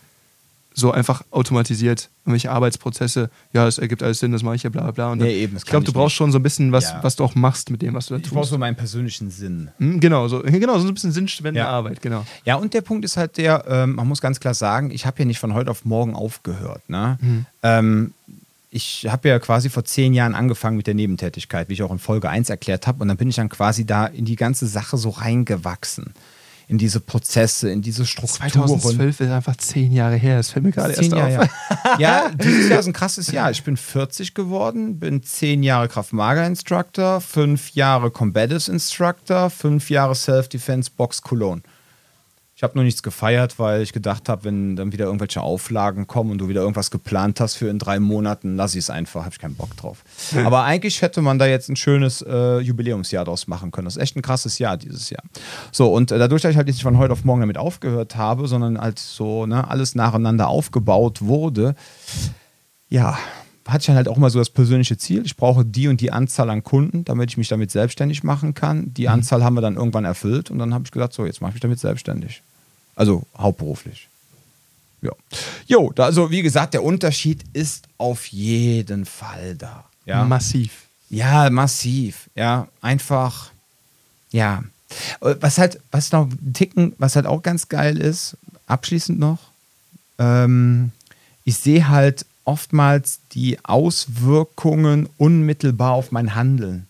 [0.78, 4.82] so einfach automatisiert irgendwelche Arbeitsprozesse, ja, es ergibt alles Sinn, das mache ich ja, bla
[4.82, 5.11] bla bla.
[5.11, 6.99] Und dann, Nee, eben, ich glaube, du ich brauchst schon so ein bisschen was, Ja.
[7.03, 8.49] was du auch machst mit dem, was du da Ich brauche tust.
[8.49, 9.70] so meinen persönlichen Sinn.
[9.78, 11.70] Hm, genau, so, genau, so ein bisschen sinnspendende Ja.
[11.70, 12.26] Arbeit, genau.
[12.43, 15.20] Ja, und der Punkt ist halt der, ähm, man muss ganz klar sagen, ich habe
[15.20, 16.82] ja nicht von heute auf morgen aufgehört.
[16.89, 17.20] Ne?
[17.63, 18.13] Ähm,
[18.76, 21.99] ich habe ja quasi vor zehn Jahren angefangen mit der Nebentätigkeit, wie ich auch in
[21.99, 23.01] Folge 1 erklärt habe.
[23.01, 26.13] Und dann bin ich dann quasi da in die ganze Sache so reingewachsen.
[26.67, 28.49] In diese Prozesse, in diese Strukturen.
[28.49, 31.49] 2012 ist einfach zehn Jahre her, das fällt mir gerade erst Jahre, auf.
[31.84, 31.99] ja.
[31.99, 33.51] ja, dieses Jahr ist ein krasses Jahr.
[33.51, 40.89] Ich bin 40 geworden, bin zehn Jahre Kraft-Mager-Instructor, fünf Jahre Combatives Instructor, fünf Jahre Self-Defense
[40.97, 41.61] Box Cologne.
[42.58, 46.32] Ich habe nur nichts gefeiert, weil ich gedacht habe, wenn dann wieder irgendwelche Auflagen kommen
[46.32, 49.34] und du wieder irgendwas geplant hast für in drei Monaten, lass ich es einfach, habe
[49.34, 50.06] ich keinen Bock drauf.
[50.45, 53.84] Aber eigentlich hätte man da jetzt ein schönes äh, Jubiläumsjahr draus machen können.
[53.84, 55.24] Das ist echt ein krasses Jahr dieses Jahr.
[55.74, 58.47] So, und äh, dadurch, dass ich halt nicht von heute auf morgen damit aufgehört habe,
[58.47, 61.76] sondern halt so ne, alles nacheinander aufgebaut wurde,
[62.88, 63.18] ja,
[63.68, 65.26] hatte ich dann halt auch mal so das persönliche Ziel.
[65.26, 68.93] Ich brauche die und die Anzahl an Kunden, damit ich mich damit selbstständig machen kann.
[68.93, 71.49] Die Anzahl haben wir dann irgendwann erfüllt und dann habe ich gesagt, so, jetzt mache
[71.51, 72.41] ich mich damit selbstständig.
[72.95, 74.07] Also hauptberuflich.
[75.01, 75.11] Ja.
[75.68, 79.86] Jo, da, also wie gesagt, der Unterschied ist auf jeden Fall da.
[80.05, 80.84] Ja, Massiv.
[81.09, 82.30] ja massiv.
[82.36, 83.51] Ja, einfach,
[84.32, 84.63] ja.
[85.22, 88.38] Äh, Was halt, was noch Ticken, was halt auch ganz geil ist,
[88.68, 89.39] abschließend noch,
[90.20, 90.91] ähm,
[91.43, 96.88] ich sehe halt oftmals die Auswirkungen unmittelbar auf mein Handeln.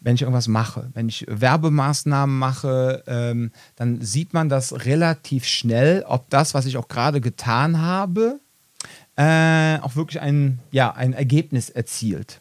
[0.00, 6.04] Wenn ich irgendwas mache, wenn ich Werbemaßnahmen mache, ähm, dann sieht man das relativ schnell,
[6.06, 8.38] ob das, was ich auch gerade getan habe,
[9.16, 12.40] äh, auch wirklich ein, ja, ein Ergebnis erzielt.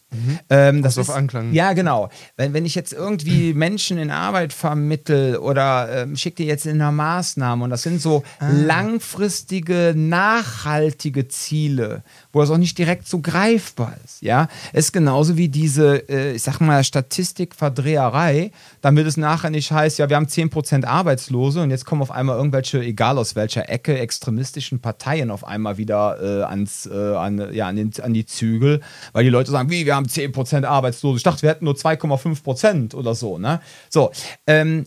[0.49, 1.53] Ähm, das auf ist, Anklang.
[1.53, 2.09] Ja, genau.
[2.35, 6.81] Wenn, wenn ich jetzt irgendwie Menschen in Arbeit vermittel oder ähm, schicke die jetzt in
[6.81, 12.03] einer Maßnahme und das sind so langfristige, nachhaltige Ziele,
[12.33, 14.21] wo das auch nicht direkt so greifbar ist.
[14.21, 19.71] Ja, es ist genauso wie diese, äh, ich sag mal, Statistikverdreherei, damit es nachher nicht
[19.71, 23.69] heißt, ja, wir haben 10% Arbeitslose und jetzt kommen auf einmal irgendwelche, egal aus welcher
[23.69, 28.25] Ecke, extremistischen Parteien auf einmal wieder äh, ans, äh, an, ja, an, den, an die
[28.25, 28.81] Zügel,
[29.13, 31.17] weil die Leute sagen, wie, wir haben 10% Arbeitslose.
[31.17, 33.37] Ich dachte, wir hätten nur 2,5% oder so.
[33.37, 33.61] Ne?
[33.89, 34.11] So,
[34.47, 34.85] ähm,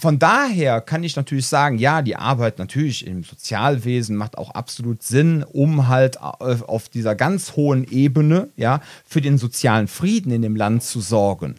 [0.00, 5.02] von daher kann ich natürlich sagen, ja, die Arbeit natürlich im Sozialwesen macht auch absolut
[5.02, 10.42] Sinn, um halt äh, auf dieser ganz hohen Ebene, ja, für den sozialen Frieden in
[10.42, 11.56] dem Land zu sorgen.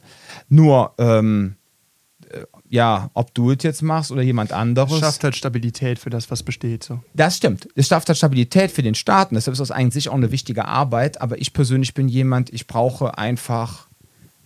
[0.48, 1.56] Nur, ähm,
[2.30, 5.00] äh, ja, ob du es jetzt machst oder jemand anderes.
[5.00, 6.84] Schafft halt Stabilität für das, was besteht.
[6.84, 7.02] So.
[7.14, 7.68] Das stimmt.
[7.76, 9.36] Es schafft halt Stabilität für den Staaten.
[9.36, 11.22] Deshalb ist das eigentlich auch eine wichtige Arbeit.
[11.22, 13.89] Aber ich persönlich bin jemand, ich brauche einfach,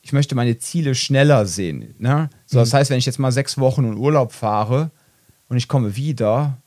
[0.03, 1.95] ich möchte meine Ziele schneller sehen.
[1.97, 2.29] Ne?
[2.45, 4.91] So, das heißt, wenn ich jetzt mal sechs Wochen in Urlaub fahre
[5.47, 6.57] und ich komme wieder,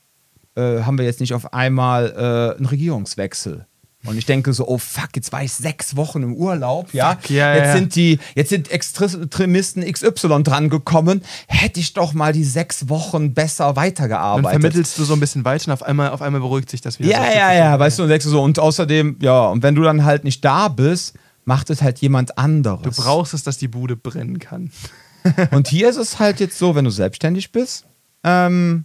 [0.55, 3.67] äh, haben wir jetzt nicht auf einmal äh, einen Regierungswechsel.
[4.05, 7.11] Und ich denke so, oh fuck, jetzt war ich sechs Wochen im Urlaub, ja.
[7.11, 7.73] Fuck, ja, jetzt ja.
[7.73, 11.21] sind die, jetzt sind Extremisten XY dran gekommen.
[11.47, 14.61] Hätte ich doch mal die sechs Wochen besser Dann weitergearbeitet.
[14.61, 17.11] vermittelst du so ein bisschen weiter und auf einmal, auf einmal beruhigt sich das wieder.
[17.11, 17.37] Ja, so.
[17.37, 20.05] ja, ja, weißt du, und denkst du so, und außerdem, ja, und wenn du dann
[20.05, 21.15] halt nicht da bist,
[21.47, 22.81] macht es halt jemand anderes.
[22.83, 24.69] Du brauchst es, dass die Bude brennen kann.
[25.51, 27.85] Und hier ist es halt jetzt so, wenn du selbstständig bist,
[28.25, 28.83] ähm,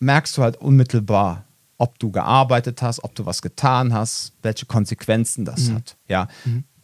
[0.00, 1.44] merkst du halt unmittelbar,
[1.76, 5.96] ob du gearbeitet hast, ob du was getan hast, welche Konsequenzen das hat.
[6.08, 6.28] Ja.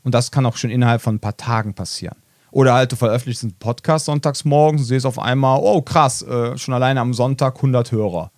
[0.03, 2.17] Und das kann auch schon innerhalb von ein paar Tagen passieren.
[2.51, 6.59] Oder halt, du veröffentlichst einen Podcast sonntags morgens und siehst auf einmal, oh krass, äh,
[6.59, 8.31] schon alleine am Sonntag 100 Hörer.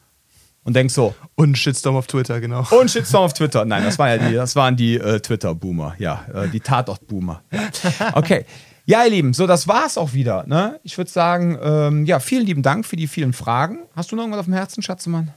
[0.63, 2.67] Und denkst so, Und Shitstorm auf Twitter, genau.
[2.71, 3.65] Und Shitstorm auf Twitter.
[3.65, 5.95] Nein, das, war ja die, das waren die äh, Twitter-Boomer.
[5.99, 7.43] Ja, äh, die Tatort-Boomer.
[7.51, 7.71] Ja.
[8.15, 8.45] Okay.
[8.85, 10.45] Ja, ihr Lieben, so das war's auch wieder.
[10.47, 10.81] Ne?
[10.83, 13.79] Ich würde sagen, ähm, ja, vielen lieben Dank für die vielen Fragen.
[13.95, 15.33] Hast du noch irgendwas auf dem Herzen, Schatzemann?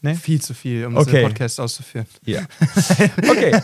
[0.00, 0.14] Ne?
[0.14, 1.10] Viel zu viel, um Okay.
[1.10, 2.06] diesen Podcast auszuführen.
[2.24, 2.42] Ja.
[3.18, 3.60] Okay.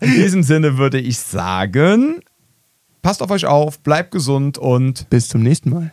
[0.00, 2.20] In diesem Sinne würde ich sagen,
[3.00, 5.92] passt auf euch auf, bleibt gesund und Bis zum nächsten Mal.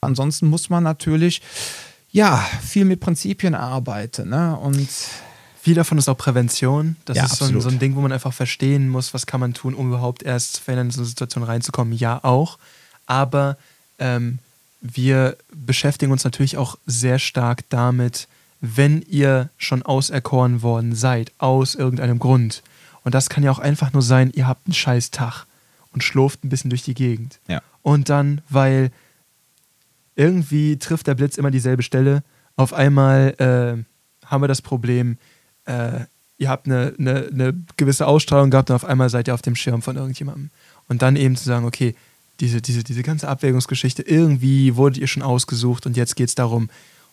[0.00, 1.42] ansonsten muss man natürlich
[2.14, 4.30] ja viel mit Prinzipien arbeiten.
[4.30, 4.56] Ne?
[4.56, 4.88] Und
[5.60, 6.96] Viel davon ist auch Prävention.
[7.06, 9.40] Das Ja, ist so ein, so ein Ding, wo man einfach verstehen muss, was kann
[9.40, 11.94] man tun, um überhaupt erst in so eine Situation reinzukommen.
[11.94, 12.58] Ja, auch.
[13.06, 13.56] Aber
[13.98, 14.40] ähm,
[14.82, 18.28] wir beschäftigen uns natürlich auch sehr stark damit,
[18.60, 22.62] wenn ihr schon auserkoren worden seid, aus irgendeinem Grund.
[23.02, 25.46] Und das kann ja auch einfach nur sein, ihr habt einen scheiß Tag
[25.92, 27.38] und schlurft ein bisschen durch die Gegend.
[27.48, 27.62] Ja.
[27.82, 28.90] Und dann, weil
[30.16, 32.22] irgendwie trifft der Blitz immer dieselbe Stelle,
[32.56, 35.18] auf einmal äh, haben wir das Problem,
[35.66, 36.00] äh,
[36.38, 39.56] ihr habt eine, eine, eine gewisse Ausstrahlung gehabt und auf einmal seid ihr auf dem
[39.56, 40.50] Schirm von irgendjemandem.
[40.88, 41.94] Und dann eben zu sagen, okay,
[42.40, 46.68] diese, diese, diese ganze Abwägungsgeschichte, irgendwie wurdet ihr schon ausgesucht und jetzt geht es darum,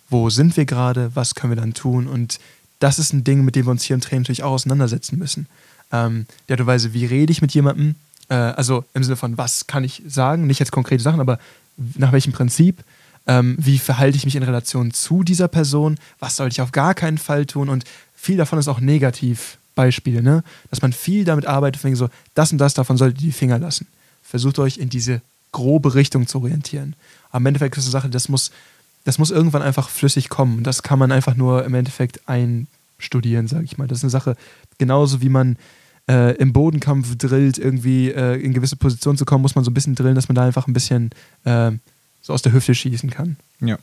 [0.09, 2.39] wo sind wir gerade, was können wir dann tun und
[2.79, 5.47] das ist ein Ding, mit dem wir uns hier im Training natürlich auch auseinandersetzen müssen.
[5.91, 7.95] Ähm, die Art und Weise, wie rede ich mit jemandem,
[8.29, 11.37] äh, also im Sinne von, was kann ich sagen, nicht jetzt konkrete Sachen, aber
[11.97, 12.83] nach welchem Prinzip,
[13.27, 16.93] ähm, wie verhalte ich mich in Relation zu dieser Person, was sollte ich auf gar
[16.93, 17.83] keinen Fall tun und
[18.15, 20.43] viel davon ist auch Negativbeispiele, ne?
[20.69, 23.59] dass man viel damit arbeitet, wegen so, das und das, davon solltet ihr die Finger
[23.59, 23.87] lassen.
[24.23, 25.21] Versucht euch in diese
[25.51, 26.95] grobe Richtung zu orientieren.
[27.29, 28.51] Aber im Endeffekt ist eine Sache, das muss,
[29.03, 30.59] das muss irgendwann einfach flüssig kommen.
[30.59, 33.87] Und das kann man einfach nur im Endeffekt einstudieren, sage ich mal.
[33.87, 34.37] Das ist eine Sache,
[34.77, 35.57] genauso wie man
[36.11, 39.73] äh, im Bodenkampf drillt, irgendwie äh, in gewisse Positionen zu kommen, muss man so ein
[39.73, 41.11] bisschen drillen, dass man da einfach ein bisschen
[41.45, 41.71] äh,
[42.21, 43.37] so aus der Hüfte schießen kann.
[43.61, 43.77] Ja.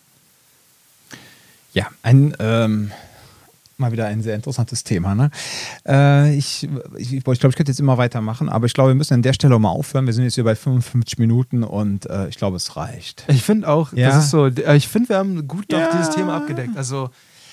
[1.75, 2.91] Ja, ein ähm,
[3.77, 5.15] mal wieder ein sehr interessantes Thema.
[5.15, 5.31] Ne?
[5.87, 9.15] Äh, ich ich, ich glaube, ich könnte jetzt immer weitermachen, aber ich glaube, wir müssen
[9.15, 10.07] an der Stelle auch mal aufhören.
[10.07, 13.25] Wir sind jetzt hier bei 55 Minuten und äh, ich glaube, es reicht.
[13.29, 14.09] Ich finde auch, Ja.
[14.09, 15.91] das ist so, äh, ich finde, wir haben gut doch Ja.
[15.93, 16.77] dieses Thema abgedeckt.
[16.77, 17.11] Also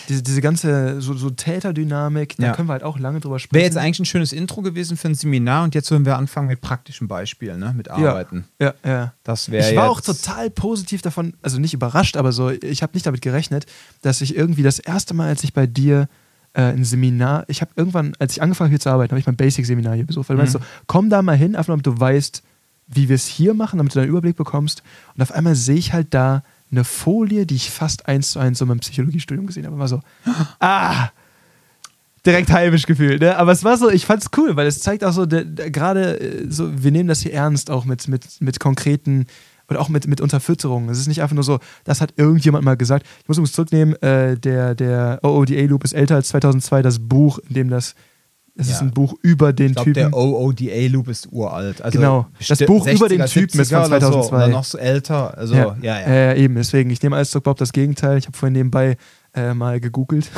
[0.09, 2.53] diese, diese ganze so, so Täterdynamik, da Ja.
[2.55, 3.55] können wir halt auch lange drüber sprechen.
[3.55, 6.47] Wäre jetzt eigentlich ein schönes Intro gewesen für ein Seminar und jetzt würden wir anfangen
[6.47, 7.73] mit praktischen Beispielen, ne?
[7.75, 8.45] mit Arbeiten.
[8.59, 9.13] Ja, ja.
[9.23, 12.93] Das wäre Ich war auch total positiv davon, also nicht überrascht, aber so, ich habe
[12.93, 13.65] nicht damit gerechnet,
[14.01, 16.07] dass ich irgendwie das erste Mal, als ich bei dir
[16.53, 19.25] äh, ein Seminar, ich habe irgendwann, als ich angefangen habe hier zu arbeiten, habe ich
[19.27, 21.87] mein Basic-Seminar hier besucht, weil du meinst so, komm da mal hin, einfach nur, damit
[21.87, 22.43] du weißt,
[22.87, 24.83] wie wir es hier machen, damit du einen Überblick bekommst.
[25.15, 26.43] Und auf einmal sehe ich halt da
[26.75, 29.77] eine Folie, die ich fast eins zu eins so in meinem Psychologiestudium gesehen habe.
[29.77, 30.01] War so,
[30.59, 31.09] ah,
[32.25, 33.21] direkt heimisch gefühlt.
[33.21, 33.37] Ne?
[33.37, 36.83] Aber es war so, ich fand's cool, weil es zeigt auch so, gerade äh, so,
[36.83, 39.27] wir nehmen das hier ernst, auch mit, mit, mit konkreten
[39.69, 40.89] oder auch mit, mit Unterfütterung.
[40.89, 43.05] Es ist nicht einfach nur so, das hat irgendjemand mal gesagt.
[43.21, 47.55] Ich muss übrigens zurücknehmen, äh, der, der OODA-Loop ist älter als 2002, das Buch, in
[47.55, 47.95] dem das
[48.57, 48.75] es ja.
[48.75, 50.11] ist ein Buch über den ich glaub, Typen.
[50.11, 51.81] Der OODA-Loop ist uralt.
[51.81, 52.27] Also genau.
[52.47, 53.97] Das Buch über den Typen ist von 2002.
[53.97, 55.37] Oder, so, oder noch so älter.
[55.37, 55.99] Also, ja, ja.
[55.99, 56.05] ja.
[56.05, 58.17] Äh, eben, deswegen, ich nehme alles zurück, überhaupt das Gegenteil.
[58.17, 58.95] Ich habe vorhin nebenbei
[59.33, 60.31] äh, mal gegoogelt.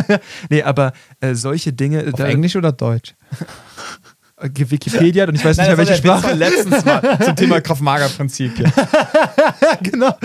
[0.50, 2.06] nee, aber äh, solche Dinge.
[2.06, 3.16] Auf da, Englisch oder Deutsch?
[4.40, 6.32] Wikipedia und ich weiß nicht mehr, welche Sprache.
[6.34, 8.52] letztens mal zum Thema Kraft-Mager-Prinzip.
[9.82, 10.16] genau.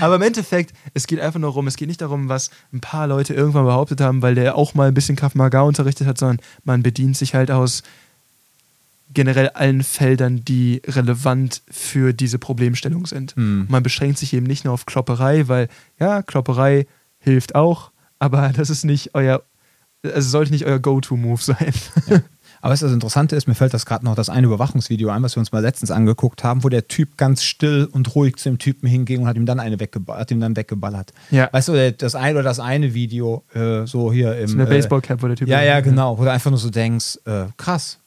[0.00, 3.06] Aber im Endeffekt, es geht einfach nur darum, es geht nicht darum, was ein paar
[3.06, 6.82] Leute irgendwann behauptet haben, weil der auch mal ein bisschen Kraft-Maga unterrichtet hat, sondern man
[6.82, 7.82] bedient sich halt aus
[9.14, 13.36] generell allen Feldern, die relevant für diese Problemstellung sind.
[13.36, 13.66] Mhm.
[13.68, 15.68] Man beschränkt sich eben nicht nur auf Klopperei, weil
[16.00, 16.86] ja, Klopperei
[17.18, 19.42] hilft auch, aber das ist nicht euer,
[20.02, 21.74] also sollte nicht euer Go-To-Move sein.
[22.06, 22.22] Ja.
[22.62, 25.34] Aber was das Interessante ist, mir fällt das gerade noch das eine Überwachungsvideo ein, was
[25.36, 28.58] wir uns mal letztens angeguckt haben, wo der Typ ganz still und ruhig zu dem
[28.58, 31.12] Typen hinging und hat ihm dann eine hat ihm dann weggeballert.
[31.32, 31.48] Ja.
[31.52, 34.46] Weißt du, das eine oder das eine Video, äh, so hier im.
[34.46, 35.48] So eine Baseballcap, wo der Typ.
[35.48, 37.98] Ja, ja, genau, wo du einfach nur so denkst, äh, krass,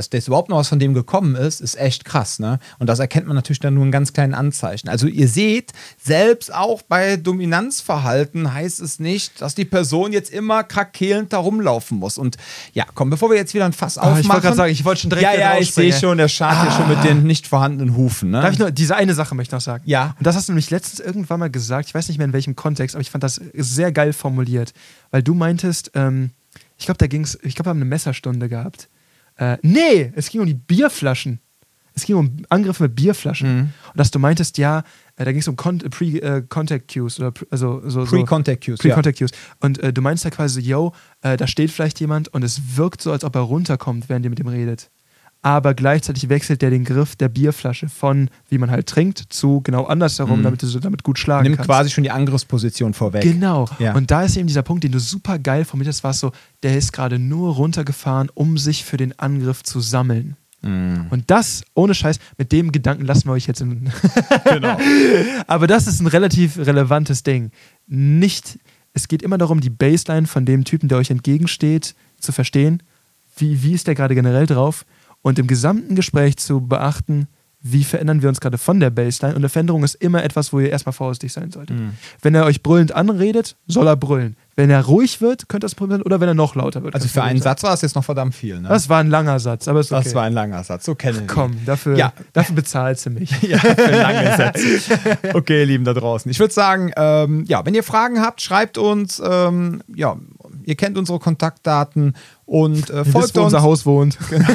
[0.00, 2.38] dass das überhaupt noch was von dem gekommen ist, ist echt krass.
[2.38, 2.58] Ne?
[2.78, 4.88] Und das erkennt man natürlich dann nur in ganz kleinen Anzeichen.
[4.88, 5.72] Also ihr seht,
[6.02, 11.98] selbst auch bei Dominanzverhalten heißt es nicht, dass die Person jetzt immer krakelnd da rumlaufen
[11.98, 12.16] muss.
[12.16, 12.38] Und
[12.72, 14.20] ja, komm, bevor wir jetzt wieder ein Fass oh, aufmachen.
[14.22, 16.56] Ich wollte gerade sagen, ich wollte schon direkt Ja, ja, ich sehe schon, der schart
[16.56, 16.62] ah.
[16.62, 18.30] hier schon mit den nicht vorhandenen Hufen.
[18.30, 18.40] Ne?
[18.40, 19.82] Darf ich nur, diese eine Sache möchte ich noch sagen.
[19.86, 20.14] Ja.
[20.18, 22.56] Und das hast du nämlich letztens irgendwann mal gesagt, ich weiß nicht mehr in welchem
[22.56, 24.72] Kontext, aber ich fand das sehr geil formuliert.
[25.10, 26.30] Weil du meintest, ähm,
[26.78, 28.88] ich glaube, da ging es, ich glaube, wir haben eine Messerstunde gehabt.
[29.40, 31.40] Äh, nee, es ging um die Bierflaschen.
[31.94, 33.54] Es ging um Angriffe mit Bierflaschen.
[33.54, 33.60] Mhm.
[33.60, 34.84] Und dass du meintest, ja,
[35.16, 37.18] äh, da ging es um Con Pre-Contact äh, Cues.
[37.18, 38.78] Oder, also, so, Pre-Contact Cues.
[38.78, 39.30] Pre-Contact Cues.
[39.60, 43.02] Und äh, du meinst ja quasi, yo, äh, da steht vielleicht jemand und es wirkt
[43.02, 44.90] so, als ob er runterkommt, während ihr mit ihm redet
[45.42, 49.84] aber gleichzeitig wechselt der den Griff der Bierflasche von, wie man halt trinkt, zu genau
[49.84, 50.44] andersherum, mhm.
[50.44, 51.68] damit du so damit gut schlagen Nimmt kannst.
[51.68, 53.22] Nimmt quasi schon die Angriffsposition vorweg.
[53.22, 53.66] Genau.
[53.78, 53.94] Ja.
[53.94, 56.32] Und da ist eben dieser Punkt, den du super geil formulierst, war so,
[56.62, 60.36] der ist gerade nur runtergefahren, um sich für den Angriff zu sammeln.
[60.62, 61.06] Mhm.
[61.08, 63.90] Und das, ohne Scheiß, mit dem Gedanken lassen wir euch jetzt in.
[64.44, 64.76] genau.
[65.46, 67.50] Aber das ist ein relativ relevantes Ding.
[67.86, 68.58] Nicht,
[68.92, 72.82] es geht immer darum, die Baseline von dem Typen, der euch entgegensteht, zu verstehen.
[73.36, 74.84] Wie, wie ist der gerade generell drauf?
[75.22, 77.28] Und im gesamten Gespräch zu beachten,
[77.62, 79.34] wie verändern wir uns gerade von der Baseline.
[79.34, 81.78] Und eine Veränderung ist immer etwas, wo ihr erstmal vorsichtig sein solltet.
[81.78, 81.92] Mhm.
[82.22, 84.36] Wenn er euch brüllend anredet, soll er brüllen.
[84.56, 86.94] Wenn er ruhig wird, könnte das Problem sein, oder wenn er noch lauter wird.
[86.94, 88.60] Also für einen Satz war es jetzt noch verdammt viel.
[88.60, 88.68] Ne?
[88.68, 90.04] Das war ein langer Satz, aber ist okay.
[90.04, 92.12] Das war ein langer Satz, so kenne ich Komm, dafür, ja.
[92.32, 93.30] dafür bezahlst du mich.
[93.42, 94.98] ja, für lange Sätze.
[95.34, 96.30] Okay, ihr Lieben da draußen.
[96.30, 99.22] Ich würde sagen, ähm, ja, wenn ihr Fragen habt, schreibt uns.
[99.24, 100.16] Ähm, ja,
[100.70, 102.14] ihr kennt unsere Kontaktdaten
[102.46, 103.52] und äh, folgt wisst, wo uns.
[103.52, 104.18] unser Haus wohnt.
[104.30, 104.48] Genau.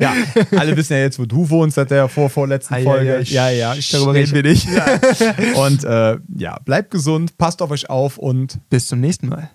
[0.00, 0.14] ja,
[0.56, 3.20] alle wissen ja jetzt, wo du wohnst, seit der vor vorletzten ah, Folge.
[3.26, 3.80] Ja, ja, ja.
[3.92, 4.66] darüber reden wir nicht.
[4.66, 5.62] Ja.
[5.62, 9.50] Und äh, ja, bleibt gesund, passt auf euch auf und bis zum nächsten Mal.